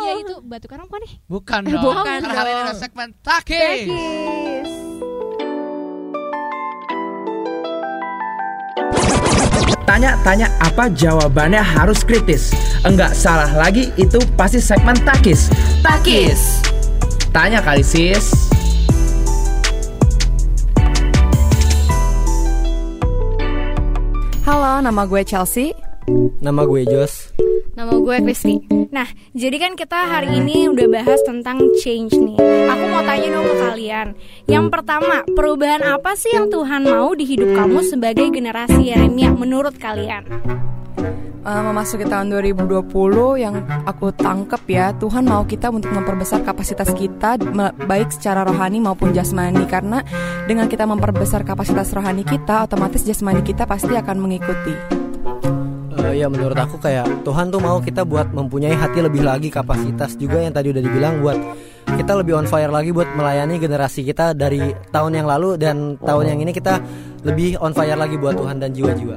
[0.04, 1.12] Yaitu batu karang bukan nih?
[1.26, 1.84] Bukan Eh, dong.
[1.84, 3.73] bukan Karena hari ini ada segmen Takis.
[9.82, 12.54] Tanya-tanya apa jawabannya harus kritis.
[12.86, 15.50] Enggak salah lagi itu pasti segmen takis.
[15.82, 16.62] Takis.
[17.34, 18.30] Tanya kali sis.
[24.46, 25.74] Halo, nama gue Chelsea.
[26.44, 27.32] Nama gue Jos.
[27.72, 28.60] Nama gue Kristi.
[28.92, 32.36] Nah, jadi kan kita hari ini udah bahas tentang change nih.
[32.68, 34.08] Aku mau tanya dong ke kalian.
[34.44, 39.80] Yang pertama, perubahan apa sih yang Tuhan mau di hidup kamu sebagai generasi Yeremia menurut
[39.80, 40.28] kalian?
[41.44, 42.88] Eh, memasuki tahun 2020
[43.36, 47.36] yang aku tangkep ya, Tuhan mau kita untuk memperbesar kapasitas kita
[47.84, 50.00] baik secara rohani maupun jasmani karena
[50.48, 55.04] dengan kita memperbesar kapasitas rohani kita, otomatis jasmani kita pasti akan mengikuti.
[56.04, 60.20] Eh, ya menurut aku kayak Tuhan tuh mau kita buat mempunyai hati lebih lagi kapasitas
[60.20, 61.38] juga yang tadi udah dibilang buat
[61.84, 66.34] kita lebih on fire lagi buat melayani generasi kita dari tahun yang lalu dan tahun
[66.34, 66.82] yang ini kita
[67.24, 69.16] lebih on fire lagi buat Tuhan dan jiwa-jiwa.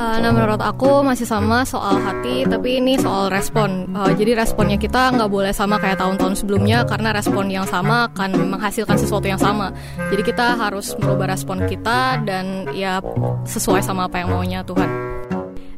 [0.00, 3.90] Uh, nah menurut aku masih sama soal hati tapi ini soal respon.
[3.90, 8.54] Uh, jadi responnya kita nggak boleh sama kayak tahun-tahun sebelumnya karena respon yang sama akan
[8.54, 9.74] menghasilkan sesuatu yang sama.
[10.12, 13.02] Jadi kita harus merubah respon kita dan ya
[13.42, 15.19] sesuai sama apa yang maunya Tuhan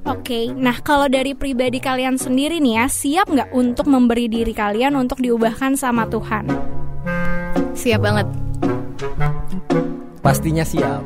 [0.03, 4.99] Oke, nah kalau dari pribadi kalian sendiri nih ya, siap nggak untuk memberi diri kalian
[4.99, 6.47] untuk diubahkan sama Tuhan?
[7.73, 8.29] siap banget
[10.23, 11.03] Pastinya siap.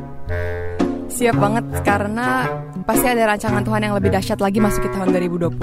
[1.09, 2.45] Siap banget karena
[2.85, 5.57] pasti ada rancangan Tuhan yang lebih dahsyat lagi masuk ke tahun 2020.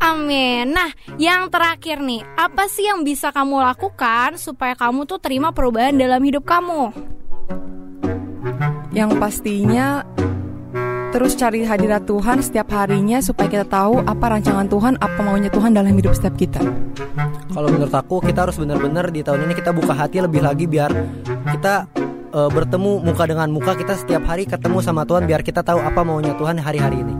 [0.00, 0.72] Amin.
[0.72, 0.88] Nah,
[1.20, 6.24] yang terakhir nih, apa sih yang bisa kamu lakukan supaya kamu tuh terima perubahan dalam
[6.24, 6.88] hidup kamu?
[8.96, 10.08] Yang pastinya
[11.08, 15.72] terus cari hadirat Tuhan setiap harinya supaya kita tahu apa rancangan Tuhan, apa maunya Tuhan
[15.72, 16.60] dalam hidup setiap kita.
[17.48, 20.92] Kalau menurut aku kita harus benar-benar di tahun ini kita buka hati lebih lagi biar
[21.58, 21.88] kita
[22.32, 26.00] eh, bertemu muka dengan muka kita setiap hari ketemu sama Tuhan biar kita tahu apa
[26.04, 27.16] maunya Tuhan hari-hari ini.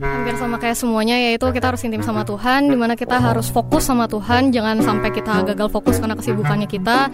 [0.00, 3.84] hampir sama kayak semuanya yaitu kita harus intim sama Tuhan di mana kita harus fokus
[3.84, 7.12] sama Tuhan jangan sampai kita gagal fokus karena kesibukannya kita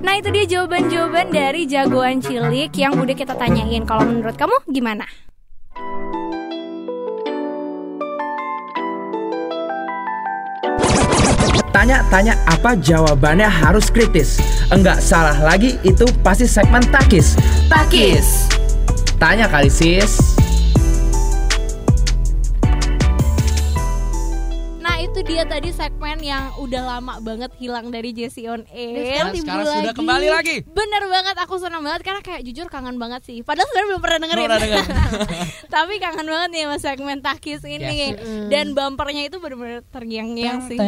[0.00, 3.84] Nah, itu dia jawaban-jawaban dari jagoan cilik yang udah kita tanyain.
[3.84, 5.04] Kalau menurut kamu gimana?
[11.70, 14.40] Tanya-tanya apa jawabannya harus kritis.
[14.72, 17.38] Enggak salah lagi itu pasti segmen takis.
[17.68, 18.48] Takis.
[19.20, 20.18] Tanya kali sis.
[25.10, 29.26] Itu dia tadi segmen yang udah lama banget hilang dari Jesse on Air.
[29.26, 30.62] Dan sekarang sudah kembali lagi.
[30.70, 33.42] Bener banget, aku senang banget karena kayak jujur kangen banget sih.
[33.42, 34.46] Padahal sebenarnya belum pernah dengerin.
[34.46, 35.06] Belum pernah.
[35.74, 38.14] Tapi kangen banget nih sama segmen takis ini.
[38.54, 40.78] Dan bumpernya itu bener-bener terngiang-ngiang sih.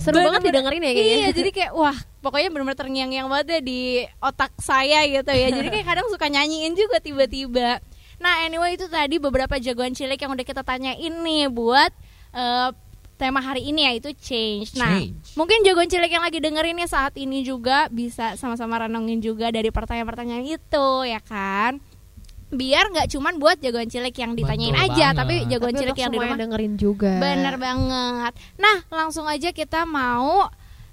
[0.00, 1.16] Seru banget didengerin ya kayaknya.
[1.20, 3.80] Iya, jadi kayak wah, pokoknya bener-bener terngiang-ngiang banget deh di
[4.24, 5.52] otak saya gitu ya.
[5.52, 7.84] Jadi kayak kadang suka nyanyiin juga tiba-tiba.
[8.16, 11.92] Nah, anyway itu tadi beberapa jagoan cilik yang udah kita tanyain nih buat
[12.32, 12.72] eh,
[13.18, 14.78] tema hari ini yaitu change.
[14.78, 15.34] Nah, Change.
[15.34, 19.74] mungkin jagoan cilik yang lagi dengerin nih saat ini juga bisa sama-sama renungin juga dari
[19.74, 21.82] pertanyaan-pertanyaan itu, ya kan?
[22.48, 25.18] Biar nggak cuman buat jagoan cilik yang ditanyain Betul aja, banget.
[25.20, 27.12] tapi jagoan Tapi cilik yang di semua rumah dengerin juga.
[27.20, 28.32] Bener banget.
[28.56, 30.48] Nah, langsung aja kita mau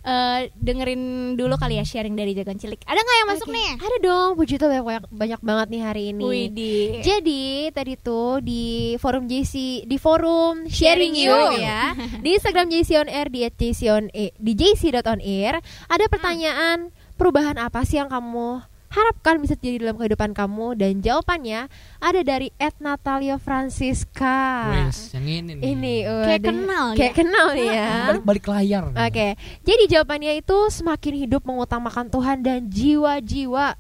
[0.05, 2.79] eh, dengerin dulu kali ya sharing dari jagoan cilik.
[2.85, 3.55] Ada nggak yang masuk Oke.
[3.57, 3.69] nih?
[3.81, 6.23] Ada dong, puji Tuhan banyak, banyak banget nih hari ini.
[6.23, 6.89] Widih.
[7.01, 7.43] Jadi
[7.73, 11.33] tadi tuh di forum JC di forum Sharing sharing, You.
[11.57, 11.81] you ya
[12.23, 15.53] di Instagram JC on Air di JC on Air, di JC.on.air
[15.89, 21.67] ada pertanyaan perubahan apa sih yang kamu harapkan bisa terjadi dalam kehidupan kamu dan jawabannya
[21.97, 24.71] ada dari Ed Natalia Francisca.
[24.71, 25.63] Wes, yang ini nih.
[25.65, 26.47] Ini Kayak waduh.
[26.47, 26.97] kenal ya.
[26.97, 27.89] Kayak kenal ya.
[28.09, 28.83] Balik-balik layar.
[28.91, 29.27] Oke,
[29.61, 33.75] jadi jawabannya itu semakin hidup mengutamakan Tuhan dan jiwa-jiwa.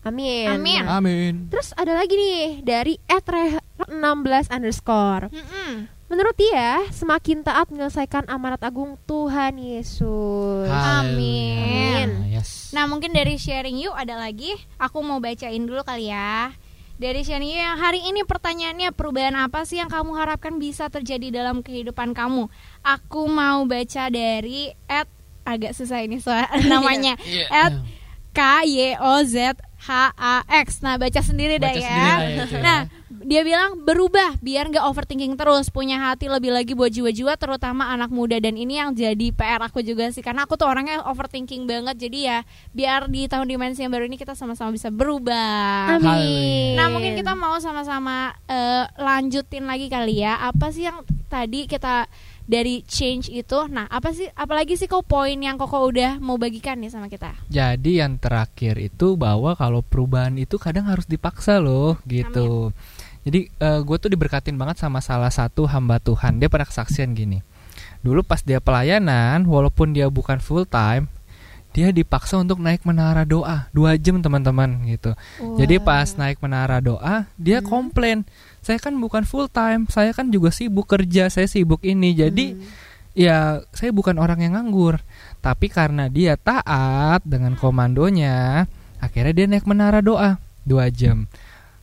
[0.00, 0.48] Amin.
[0.48, 0.82] Amin.
[0.88, 1.32] Amin.
[1.52, 3.92] Terus ada lagi nih dari @16
[4.48, 5.28] underscore.
[5.28, 5.99] Mm-mm.
[6.10, 10.66] Menurut dia, semakin taat menyelesaikan amanat agung Tuhan Yesus.
[10.66, 12.26] Amin.
[12.26, 12.74] Yes.
[12.74, 14.50] Nah, mungkin dari sharing you ada lagi.
[14.74, 16.50] Aku mau bacain dulu kali ya.
[16.98, 21.30] Dari sharing you yang hari ini pertanyaannya perubahan apa sih yang kamu harapkan bisa terjadi
[21.30, 22.50] dalam kehidupan kamu?
[22.82, 25.06] Aku mau baca dari at
[25.46, 26.42] agak susah ini soal
[26.74, 27.14] namanya.
[27.22, 27.46] Iya.
[27.54, 27.72] At
[28.34, 29.88] K Y O Z H
[30.18, 30.82] A X.
[30.82, 31.86] Nah, baca sendiri dah Baca ya.
[31.86, 32.60] sendiri lah ya ya.
[32.60, 32.80] Nah,
[33.10, 35.66] dia bilang berubah biar nggak overthinking terus.
[35.68, 38.38] Punya hati lebih lagi buat jiwa-jiwa terutama anak muda.
[38.38, 42.06] Dan ini yang jadi PR aku juga sih karena aku tuh orangnya overthinking banget.
[42.06, 45.98] Jadi ya biar di tahun dimensi yang baru ini kita sama-sama bisa berubah.
[45.98, 46.78] Amin.
[46.78, 50.38] nah mungkin kita mau sama-sama eh, lanjutin lagi kali ya.
[50.46, 52.06] Apa sih yang tadi kita
[52.46, 53.58] dari change itu?
[53.66, 57.34] Nah apa sih apalagi sih kok poin yang koko udah mau bagikan nih sama kita?
[57.50, 62.70] Jadi yang terakhir itu bahwa kalau perubahan itu kadang harus dipaksa loh gitu.
[63.26, 66.40] Jadi gue tuh diberkatin banget sama salah satu hamba Tuhan.
[66.40, 67.44] Dia pernah kesaksian gini.
[68.00, 71.12] Dulu pas dia pelayanan, walaupun dia bukan full time,
[71.76, 75.12] dia dipaksa untuk naik menara doa dua jam teman-teman gitu.
[75.60, 78.24] Jadi pas naik menara doa, dia komplain,
[78.64, 82.16] saya kan bukan full time, saya kan juga sibuk kerja, saya sibuk ini.
[82.16, 82.56] Jadi
[83.10, 85.02] ya saya bukan orang yang nganggur
[85.42, 88.70] tapi karena dia taat dengan komandonya
[89.02, 91.26] akhirnya dia naik menara doa dua jam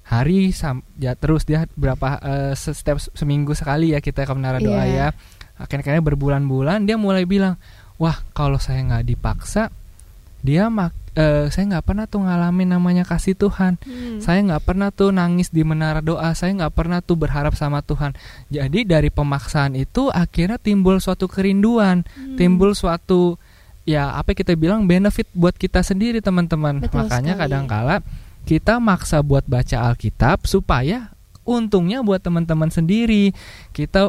[0.08, 2.18] hari sam ya terus dia berapa
[2.54, 5.12] se- setiap seminggu sekali ya kita ke menara doa Iya.
[5.12, 5.18] ya
[5.58, 7.60] akhirnya berbulan-bulan dia mulai bilang
[7.96, 9.68] wah kalau saya nggak dipaksa
[10.40, 14.22] dia mak eh, saya nggak pernah tuh ngalamin namanya kasih Tuhan Hmm.
[14.22, 18.14] saya nggak pernah tuh nangis di menara doa saya nggak pernah tuh berharap sama Tuhan
[18.48, 22.38] jadi dari pemaksaan itu akhirnya timbul suatu kerinduan Hmm.
[22.38, 23.36] timbul suatu
[23.84, 27.42] ya apa kita bilang benefit buat kita sendiri teman-teman makanya sekali.
[27.44, 28.06] kadang-kala
[28.48, 31.12] kita maksa buat baca Alkitab supaya
[31.44, 33.36] untungnya buat teman-teman sendiri.
[33.76, 34.08] Kita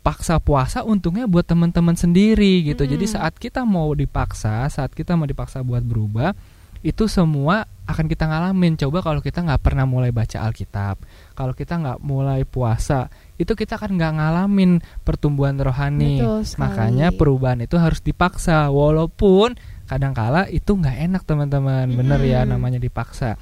[0.00, 2.86] paksa puasa untungnya buat teman-teman sendiri gitu.
[2.86, 3.14] Jadi Mm.
[3.18, 6.32] saat kita mau dipaksa saat kita mau dipaksa buat berubah
[6.80, 8.80] itu semua akan kita ngalamin.
[8.80, 11.04] Coba kalau kita nggak pernah mulai baca Alkitab
[11.36, 14.70] kalau kita nggak mulai puasa itu kita akan nggak ngalamin
[15.04, 16.22] pertumbuhan rohani.
[16.56, 19.52] Makanya perubahan itu harus dipaksa walaupun
[19.84, 21.92] kadangkala itu nggak enak teman-teman.
[21.92, 22.56] Bener ya Mm.
[22.56, 23.36] namanya dipaksa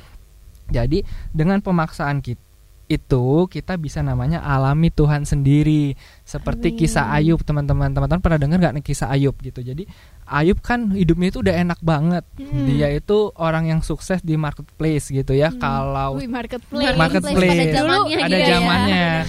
[0.68, 1.02] jadi
[1.32, 2.44] dengan pemaksaan kita
[2.88, 5.92] itu kita bisa namanya alami Tuhan sendiri
[6.24, 6.78] seperti Amin.
[6.80, 9.84] kisah Ayub teman-teman teman-teman pernah dengar nggak nih kisah Ayub gitu jadi
[10.24, 12.64] Ayub kan hidupnya itu udah enak banget Hmm.
[12.64, 16.96] dia itu orang yang sukses di marketplace gitu ya kalau Wih, marketplace.
[16.96, 17.36] Marketplace.
[17.36, 18.36] pada zamannya ada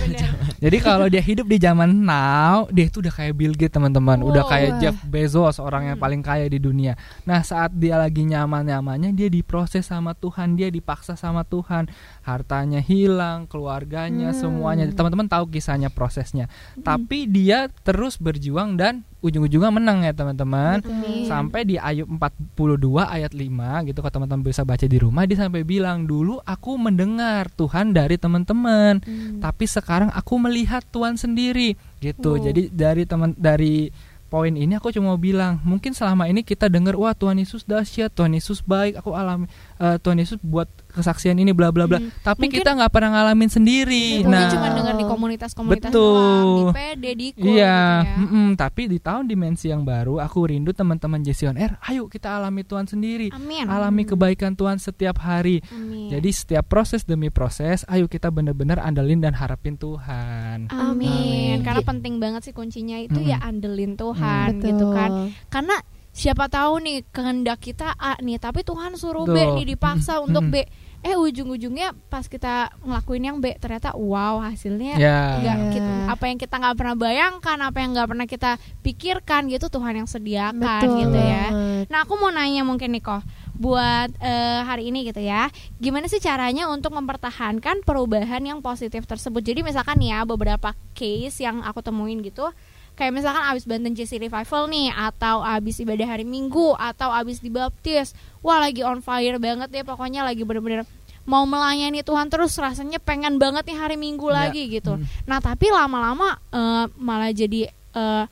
[0.08, 0.29] gitu ya.
[0.60, 4.44] Jadi kalau dia hidup di zaman now dia itu udah kayak Bill Gates teman-teman udah
[4.44, 4.52] Wow.
[4.52, 4.80] kayak Wah.
[4.80, 6.04] Jeff Bezos orang yang Hmm.
[6.04, 6.94] paling kaya di dunia
[7.24, 11.88] nah saat dia lagi nyaman-nyamannya dia diproses sama Tuhan dia dipaksa sama Tuhan
[12.22, 14.38] hartanya hilang keluarganya Hmm.
[14.38, 21.28] semuanya teman-teman tahu kisahnya prosesnya tapi dia terus berjuang dan ujung-ujungnya menang ya teman-teman Amin.
[21.28, 25.64] sampai di Ayub 42 ayat 5 gitu kalau teman-teman bisa baca di rumah dia sampai
[25.64, 29.40] bilang dulu aku mendengar Tuhan dari teman-teman Hmm.
[29.40, 32.44] tapi sekarang aku melihat Tuhan sendiri gitu Wow.
[32.48, 33.92] jadi dari teman dari
[34.30, 38.14] poin ini aku cuma mau bilang mungkin selama ini kita dengar wah Tuhan Yesus dahsyat
[38.14, 39.50] Tuhan Yesus baik aku alami
[39.82, 40.70] eh, Tuhan Yesus buat
[41.00, 42.12] kesaksian ini bla bla bla Hmm.
[42.20, 46.04] tapi Mungkin- kita nggak pernah ngalamin sendiri Mungkin nah cuma dengar di komunitas-komunitas Betul.
[46.14, 48.18] doang, di PD, di KUR Iya, gitu ya.
[48.20, 52.36] mm-mm, tapi di tahun dimensi yang baru aku rindu teman-teman Jesse on Air, ayo kita
[52.36, 53.32] alami Tuhan sendiri.
[53.32, 53.66] Amin.
[53.66, 55.64] Alami kebaikan Tuhan setiap hari.
[55.70, 56.10] Amin.
[56.10, 60.68] Jadi setiap proses demi proses, ayo kita benar-benar andalin dan harapin Tuhan.
[60.68, 61.08] Amin.
[61.10, 61.56] Amin.
[61.62, 63.30] Karena penting banget sih kuncinya itu Mm-mm.
[63.30, 64.68] ya andelin Tuhan Betul.
[64.68, 65.10] gitu kan.
[65.48, 65.76] Karena
[66.10, 69.56] siapa tahu nih kehendak kita A nih, tapi Tuhan suruh B Betul.
[69.56, 70.66] nih dipaksa untuk Mm-mm.
[70.66, 70.68] B.
[71.00, 75.40] Eh ujung-ujungnya pas kita ngelakuin yang B ternyata wow hasilnya Ya.
[75.40, 75.72] nggak Iya.
[75.72, 79.96] kita- apa yang kita nggak pernah bayangkan, apa yang nggak pernah kita pikirkan gitu Tuhan
[79.96, 81.46] yang sediakan Betul gitu ya.
[81.86, 83.24] Nah aku mau nanya mungkin nih kok
[83.54, 85.48] buat eh, hari ini gitu ya,
[85.78, 89.40] gimana sih caranya untuk mempertahankan perubahan yang positif tersebut?
[89.40, 92.52] Jadi misalkan ya beberapa case yang aku temuin gitu,
[93.00, 98.12] kayak misalkan abis Banten JC Revival nih, atau abis ibadah hari Minggu, atau abis dibaptis,
[98.40, 100.84] wah lagi on fire banget deh, pokoknya lagi bener-bener
[101.24, 104.50] mau melayani Tuhan terus rasanya pengen banget nih hari Minggu Ya.
[104.50, 104.98] lagi gitu.
[104.98, 105.06] Hmm.
[105.24, 108.26] Nah tapi lama-lama eh, malah jadi eh,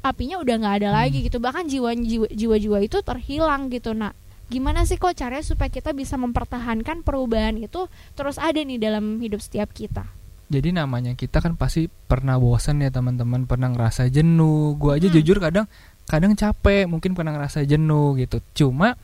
[0.00, 0.98] apinya udah nggak ada Hmm.
[0.98, 1.92] lagi gitu bahkan jiwa
[2.26, 4.16] jiwa-jiwa itu terhilang gitu nah
[4.48, 9.38] gimana sih kok caranya supaya kita bisa mempertahankan perubahan itu terus ada nih dalam hidup
[9.38, 10.08] setiap kita
[10.50, 14.74] Jadi namanya kita kan pasti pernah bosan ya teman-teman, pernah ngerasa jenuh.
[14.74, 15.14] Gua aja Hmm.
[15.14, 15.70] jujur kadang
[16.10, 18.42] kadang capek, mungkin pernah ngerasa jenuh gitu.
[18.52, 18.98] Cuma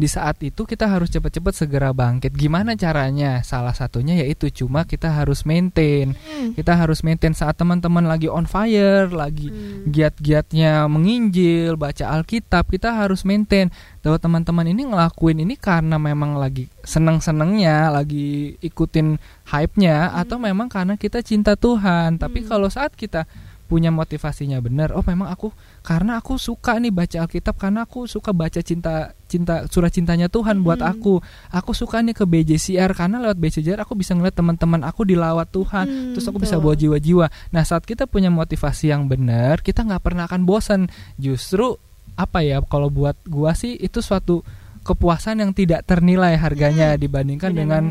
[0.00, 2.32] di saat itu kita harus cepat-cepat segera bangkit.
[2.32, 3.44] Gimana caranya?
[3.44, 6.16] Salah satunya yaitu cuma kita harus maintain.
[6.56, 9.52] Kita harus maintain saat teman-teman lagi on fire, lagi
[9.84, 13.68] giat-giatnya menginjil, baca Alkitab, kita harus maintain.
[14.00, 19.20] Bahwa teman-teman ini ngelakuin ini karena memang lagi seneng-senengnya, lagi ikutin
[19.52, 22.16] hype-nya atau memang karena kita cinta Tuhan.
[22.16, 22.48] Tapi Hmm.
[22.48, 23.28] kalau saat kita
[23.70, 24.90] punya motivasinya benar.
[24.98, 25.54] Oh memang aku
[25.86, 30.66] karena aku suka nih baca Alkitab karena aku suka baca cinta cinta surat cintanya Tuhan
[30.66, 30.90] buat Hmm.
[30.90, 31.22] aku.
[31.54, 35.86] Aku suka nih ke BJCR karena lewat BJCR aku bisa ngeliat teman-teman aku dilawat Tuhan.
[35.86, 36.66] Hmm, terus aku bisa betul.
[36.66, 37.26] bawa jiwa-jiwa.
[37.54, 41.78] Nah saat kita punya motivasi yang benar kita nggak pernah akan bosan justru
[42.18, 44.42] apa ya kalau buat gua sih itu suatu
[44.82, 47.82] kepuasan yang tidak ternilai harganya dibandingkan dengan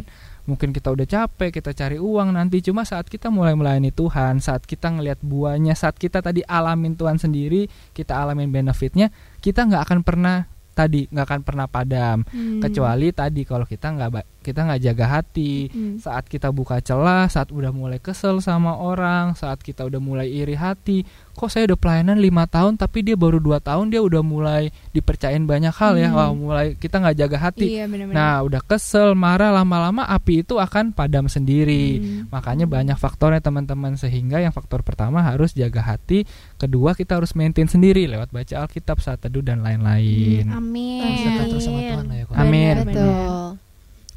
[0.49, 4.65] mungkin kita udah capek kita cari uang nanti cuma saat kita mulai melayani Tuhan saat
[4.65, 9.99] kita ngelihat buahnya saat kita tadi alamin Tuhan sendiri kita alamin benefitnya kita nggak akan
[10.01, 12.63] pernah tadi nggak akan pernah padam Hmm.
[12.63, 14.09] kecuali tadi kalau kita nggak
[14.49, 15.95] kita nggak jaga hati Hmm.
[15.97, 20.53] saat kita buka celah saat udah mulai kesel sama orang saat kita udah mulai iri
[20.53, 24.63] hati kok saya udah pelayanan lima tahun tapi dia baru dua tahun dia udah mulai
[24.89, 26.17] dipercayain banyak hal ya Hmm.
[26.17, 28.17] wah mulai kita nggak jaga hati Iya, benar-benar.
[28.17, 32.21] nah udah kesel marah lama-lama api itu akan padam sendiri Hmm.
[32.27, 36.25] makanya banyak faktornya teman-teman sehingga yang faktor pertama harus jaga hati
[36.55, 40.07] kedua kita harus maintain sendiri lewat baca Alkitab saat teduh dan lain-lain
[40.41, 41.01] Hmm, Amin.
[41.01, 42.31] Harus dekat terus sama Tuhan lah ya, Ko.
[42.33, 42.75] Amin.
[42.81, 43.68] Betul.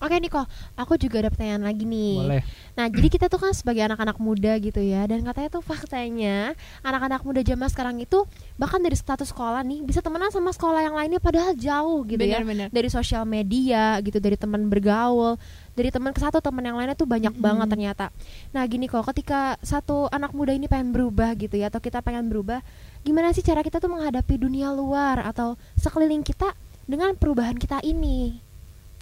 [0.02, 0.42] Oke Niko,
[0.74, 2.18] aku juga ada pertanyaan lagi nih.
[2.18, 2.42] boleh
[2.72, 7.20] Nah, jadi kita tuh kan sebagai anak-anak muda gitu ya, dan katanya tuh faktanya anak-anak
[7.20, 8.24] muda zaman sekarang itu
[8.56, 12.40] bahkan dari status sekolah nih bisa temenan sama sekolah yang lainnya padahal jauh gitu ya.
[12.40, 12.72] Benar-benar.
[12.72, 15.36] Dari sosial media gitu, dari teman bergaul,
[15.76, 18.08] dari teman ke satu teman yang lainnya tuh banyak banget ternyata.
[18.56, 22.32] Nah, gini kok, ketika satu anak muda ini pengen berubah gitu ya, atau kita pengen
[22.32, 22.64] berubah,
[23.04, 26.56] gimana sih cara kita tuh menghadapi dunia luar atau sekeliling kita
[26.88, 28.51] dengan perubahan kita ini?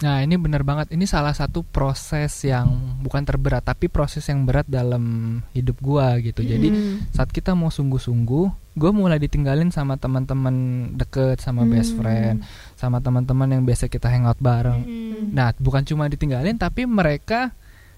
[0.01, 2.67] Nah ini benar banget Ini salah satu proses yang
[2.99, 5.03] Bukan terberat Tapi proses yang berat dalam
[5.51, 7.05] hidup gua gitu Jadi Hmm.
[7.09, 10.55] saat kita mau sungguh-sungguh Gue mulai ditinggalin sama teman-teman
[10.95, 11.99] deket Sama best Hmm.
[11.99, 12.35] friend
[12.73, 15.31] Sama teman-teman yang biasa kita hangout bareng Hmm.
[15.31, 17.53] Nah bukan cuma ditinggalin Tapi mereka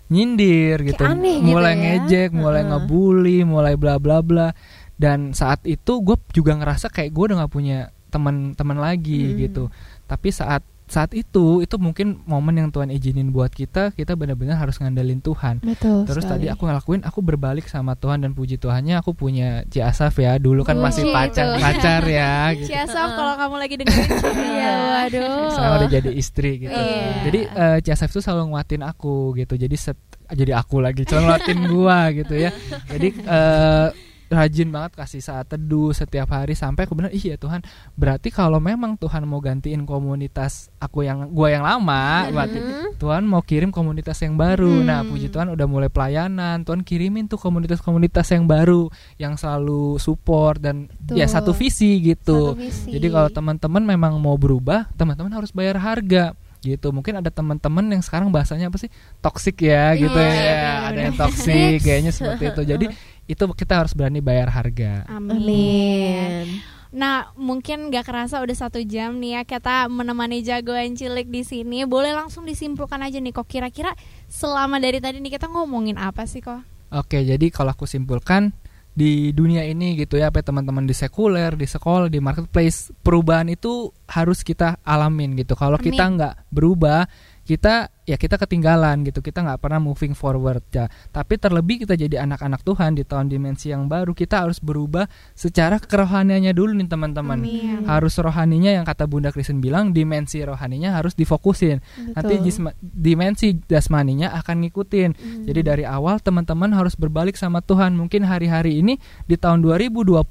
[0.08, 1.80] nyindir gitu aneh gitu Mulai ya.
[1.80, 2.70] ngejek Mulai Heeh.
[2.70, 4.52] ngebully Mulai bla bla bla
[4.94, 7.80] Dan saat itu gue juga ngerasa kayak gue udah gak punya
[8.10, 9.38] teman-teman lagi Hmm.
[9.40, 9.64] gitu
[10.04, 14.76] tapi saat saat itu itu mungkin momen yang Tuhan izinin buat kita kita benar-benar harus
[14.76, 16.04] ngandelin Tuhan Betul.
[16.04, 16.44] terus sekali.
[16.44, 20.36] tadi aku ngelakuin aku berbalik sama Tuhan dan puji Tuhannya aku punya Ci Asaf ya
[20.36, 21.64] dulu kan Puji masih pacar Tuhan.
[21.66, 22.70] pacar ya gitu.
[22.70, 25.50] Ciasaf kalau kamu lagi dengerin Iya, waduh.
[25.50, 27.08] sekarang udah jadi istri gitu Iya.
[27.24, 31.24] jadi eh, Ci Asaf tuh selalu nguatin aku gitu jadi set, jadi aku lagi selalu
[31.26, 32.52] nguatin gua gitu ya
[32.94, 33.88] jadi eh,
[34.34, 37.62] rajin banget kasih saat teduh setiap hari sampai aku benar iya Tuhan
[37.94, 42.60] berarti kalau memang Tuhan mau gantiin komunitas aku yang gua yang lama berarti
[42.96, 44.86] Tuhan mau kirim komunitas yang baru Hmm.
[44.86, 50.58] nah puji Tuhan udah mulai pelayanan Tuhan kirimin tuh komunitas-komunitas yang baru yang selalu support
[50.58, 51.30] dan ya Betul.
[51.30, 52.90] satu visi gitu Satu visi.
[52.90, 58.00] jadi kalau teman-teman memang mau berubah teman-teman harus bayar harga gitu mungkin ada teman-teman yang
[58.00, 58.88] sekarang bahasanya apa sih
[59.20, 61.04] toxic ya gitu Iya, ya benar, ada benar.
[61.04, 62.86] yang toxic kayaknya seperti itu jadi
[63.30, 66.60] itu kita harus berani bayar harga Amin.
[66.94, 71.90] Nah, mungkin gak kerasa udah satu jam nih ya kita menemani jagoan cilik di sini.
[71.90, 73.98] Boleh langsung disimpulkan aja nih kok kira-kira
[74.30, 76.62] selama dari tadi nih kita ngomongin apa sih kok?
[76.94, 78.54] oke jadi kalau aku simpulkan
[78.94, 83.50] di dunia ini gitu ya apa ya, teman-teman di sekuler di sekolah di marketplace perubahan
[83.50, 85.90] itu harus kita alamin gitu kalau Amin.
[85.90, 87.10] kita nggak berubah
[87.44, 89.20] kita ya kita ketinggalan gitu.
[89.20, 90.88] Kita nggak pernah moving forward ya.
[91.12, 95.80] Tapi terlebih kita jadi anak-anak Tuhan di tahun dimensi yang baru kita harus berubah secara
[95.80, 97.40] kerohaniannya dulu nih teman-teman.
[97.40, 97.84] Amin.
[97.84, 101.84] harus rohaninya yang kata Bunda Kristen bilang dimensi rohaninya harus difokusin.
[102.16, 105.10] Nanti jisma- dimensi jasmaninya akan ngikutin.
[105.44, 107.96] Jadi dari awal teman-teman harus berbalik sama Tuhan.
[107.96, 108.96] Mungkin hari-hari ini
[109.28, 110.24] di tahun 2020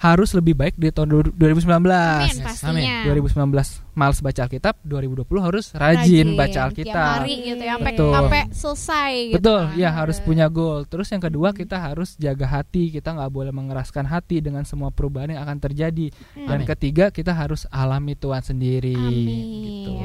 [0.00, 1.68] harus lebih baik di tahun du- 2019
[2.24, 3.04] Amin pastinya.
[3.04, 7.92] 2019 males baca Alkitab 2020 harus rajin, Rajin, baca Tiap Alkitab hari gitu ya, sampai
[7.92, 8.12] Betul.
[8.14, 9.36] sampai selesai gitu.
[9.40, 9.80] Betul, kan.
[9.80, 10.78] ya harus punya goal.
[10.86, 15.34] Terus yang kedua kita harus jaga hati, kita nggak boleh mengeraskan hati dengan semua perubahan
[15.34, 16.12] yang akan terjadi.
[16.34, 16.68] Dan Amin.
[16.68, 18.94] ketiga kita harus alami Tuhan sendiri.
[18.94, 19.28] Amin.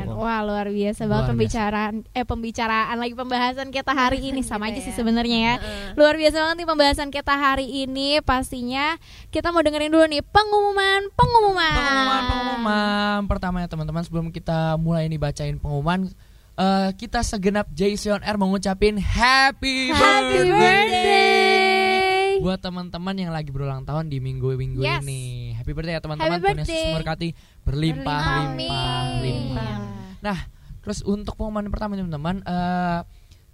[0.02, 0.12] Gitu.
[0.16, 1.32] Wah luar biasa banget Luar biasa.
[1.36, 5.56] pembicaraan eh pembicaraan lagi pembahasan kita hari ini sama aja sih sebenarnya ya.
[5.94, 8.20] Luar biasa banget nih pembahasan kita hari ini.
[8.24, 8.96] Pastinya
[9.30, 11.74] kita mau dengerin dulu nih pengumuman pengumuman.
[11.76, 16.08] Pengumuman pengumuman pertamanya teman-teman sebelum kita mulai ini bacain pengumuman
[16.56, 22.40] eh, kita segenap JC on Air mengucapin happy, Happy birthday.
[22.40, 25.04] buat teman-teman yang lagi berulang tahun di minggu-minggu Yes.
[25.04, 25.52] ini.
[25.54, 26.38] Happy birthday ya teman-teman.
[26.38, 26.86] Tuhan Yesus birthday.
[26.90, 27.28] memberkati
[27.64, 28.68] berlimpah, Amin.
[28.68, 29.76] limpah, limpah.
[30.22, 30.38] Nah,
[30.80, 33.00] terus untuk pengumuman pertama teman-teman eh,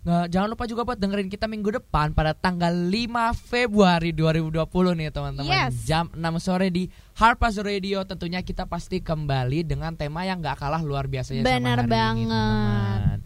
[0.02, 5.10] nggak- jangan lupa juga buat dengerin kita minggu depan pada tanggal 5 Februari 2020 nih
[5.10, 5.50] teman-teman.
[5.52, 5.86] Yes.
[5.86, 10.82] Jam 6 sore di Harpas Radio tentunya kita pasti kembali dengan tema yang nggak kalah
[10.82, 12.28] luar biasanya Benar sama hari ini, banget.
[12.28, 13.20] teman-teman.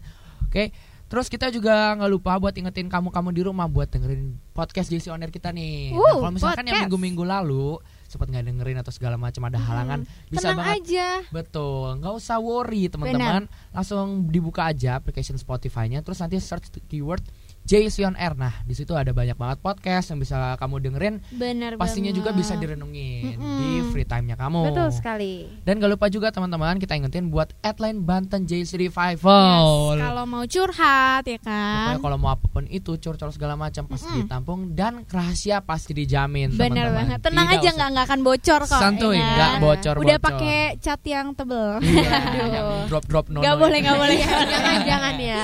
[0.46, 0.64] Oke,
[1.06, 5.22] Terus kita juga nggak lupa buat ingetin kamu-kamu di rumah buat dengerin podcast JC On
[5.22, 5.94] Air kita nih.
[5.94, 6.82] Uh, nah, kalau misalkan yang podcast.
[6.90, 11.08] minggu-minggu lalu sempat nggak dengerin atau segala macam ada halangan, bisa Tenang banget aja.
[11.30, 13.50] Betul, nggak usah worry teman-teman.
[13.74, 17.22] Langsung dibuka aja application Spotify-nya, terus nanti search keyword
[17.66, 18.32] JC on Air.
[18.32, 21.14] Nah, di situ ada banyak banget podcast yang bisa kamu dengerin.
[21.28, 22.40] Bener Pastinya juga banget.
[22.40, 23.58] bisa direnungin Mm-mm.
[23.58, 24.70] di free time-nya kamu.
[24.70, 25.50] Betul sekali.
[25.60, 29.98] Dan gak lupa juga teman-teman kita ingetin buat Adline Banten JC Revival.
[29.98, 31.90] Kalau mau curhat ya kan.
[31.90, 34.20] Pokoknya kalau mau apa pun itu curcol segala macam pasti Mm-mm.
[34.22, 36.94] ditampung dan rahasia pasti dijamin Bener teman-teman.
[36.96, 37.18] banget.
[37.20, 38.78] Tenang Tidak aja nggak nggak akan bocor kok.
[38.78, 39.34] Santuy, ya kan?
[39.34, 40.04] nggak bocor-bocor.
[40.06, 41.68] Udah pakai cat yang tebel.
[42.46, 43.42] Yang drop-drop nono.
[43.42, 44.16] Gak boleh nggak boleh.
[44.22, 45.42] jangan jangan ya.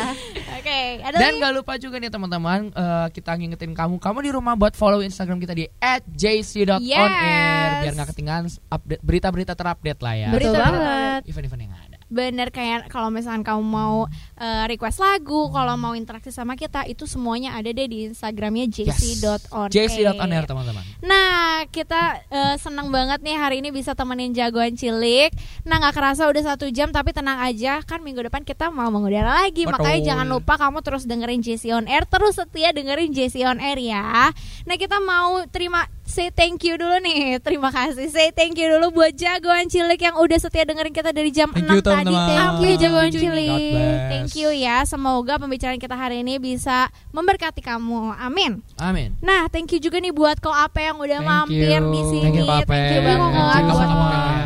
[0.63, 1.43] Oke, ada Dan lagi?
[1.43, 5.37] gak lupa juga nih teman-teman eh, kita ngingetin kamu kamu di rumah buat follow Instagram
[5.37, 5.67] kita di
[6.09, 7.81] @jc.onair Yes.
[7.83, 10.29] biar nggak ketinggalan update berita-berita terupdate lah ya.
[10.29, 11.21] Betul Berita- banget.
[11.27, 11.92] Event-event yang ada.
[12.13, 14.05] Bener kayak kalau misalkan kamu mau
[14.37, 19.73] eh, request lagu, kalau mau interaksi sama kita, itu semuanya ada deh di Instagramnya jc.on.
[19.73, 20.85] jc.onair teman-teman.
[21.01, 25.33] Nah, kita eh, senang banget nih hari ini bisa temenin jagoan cilik.
[25.65, 29.49] Nah, nggak kerasa udah satu jam, tapi tenang aja, kan minggu depan kita mau mengudara
[29.49, 29.65] lagi.
[29.65, 29.81] Betul.
[29.81, 33.81] Makanya jangan lupa kamu terus dengerin JC on Air, terus setia dengerin JC on Air
[33.81, 34.29] ya.
[34.69, 37.41] Nah, kita mau terima say thank you dulu nih.
[37.41, 38.13] Terima kasih.
[38.13, 41.65] Say thank you dulu buat jagoan cilik yang udah setia dengerin kita dari jam Thank
[41.65, 41.89] 6 you, tadi.
[42.05, 42.29] teman-teman.
[42.29, 43.73] Thank you jagoan cilik.
[44.13, 44.85] Thank you ya.
[44.85, 48.13] Semoga pembicaraan kita hari ini bisa memberkati kamu.
[48.21, 48.61] Amin.
[48.77, 49.17] Amin.
[49.25, 51.89] Nah, thank you juga nih buat Ko Ape yang udah Thank mampir you.
[51.89, 52.23] di sini.
[52.23, 52.77] Thank you, Pak Ape.
[52.77, 54.43] Thank you banget.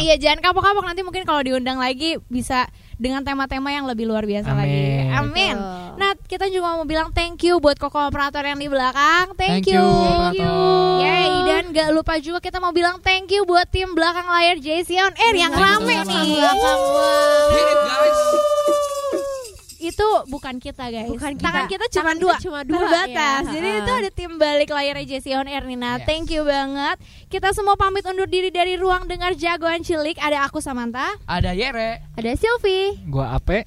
[0.00, 2.64] Iya, jangan kapok-kapok nanti mungkin kalau diundang lagi bisa
[2.96, 4.60] dengan tema-tema yang lebih luar biasa Amin.
[4.64, 4.80] lagi.
[5.12, 5.54] Amin.
[5.60, 5.89] Betul.
[6.00, 9.36] Nah, kita juga mau bilang thank you buat koko operator yang di belakang.
[9.36, 10.48] Thank, Thank you, operator.
[10.98, 14.96] Yay, dan gak lupa juga kita mau bilang thank you buat tim belakang layar JC
[14.98, 16.28] on Air yang Thank you rame nih.
[16.34, 17.52] Belakang, wow.
[17.52, 18.20] Hit it, guys.
[19.82, 21.08] Itu bukan kita guys.
[21.08, 21.72] Bukan Tangan kita.
[21.74, 22.32] kita cuma Tangan dua.
[22.32, 23.42] kita cuma dua, terbatas.
[23.42, 23.50] ya.
[23.50, 25.78] Jadi itu ada tim balik layarnya JC on Air nih.
[25.78, 26.06] Nah, Yes.
[26.06, 26.96] thank you banget.
[27.26, 30.16] Kita semua pamit undur diri dari ruang dengar jagoan cilik.
[30.16, 31.12] Ada aku Samantha.
[31.24, 32.04] Ada Yere.
[32.14, 33.00] Ada Sylvie.
[33.04, 33.64] Gua Ape.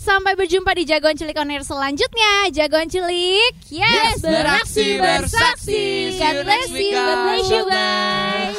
[0.00, 2.48] Sampai berjumpa di Jagoan Cilik On Air selanjutnya.
[2.48, 6.16] Jagoan Cilik, yes, Yes, beraksi bersaksi.
[6.16, 8.56] God bless you, God bless you guys.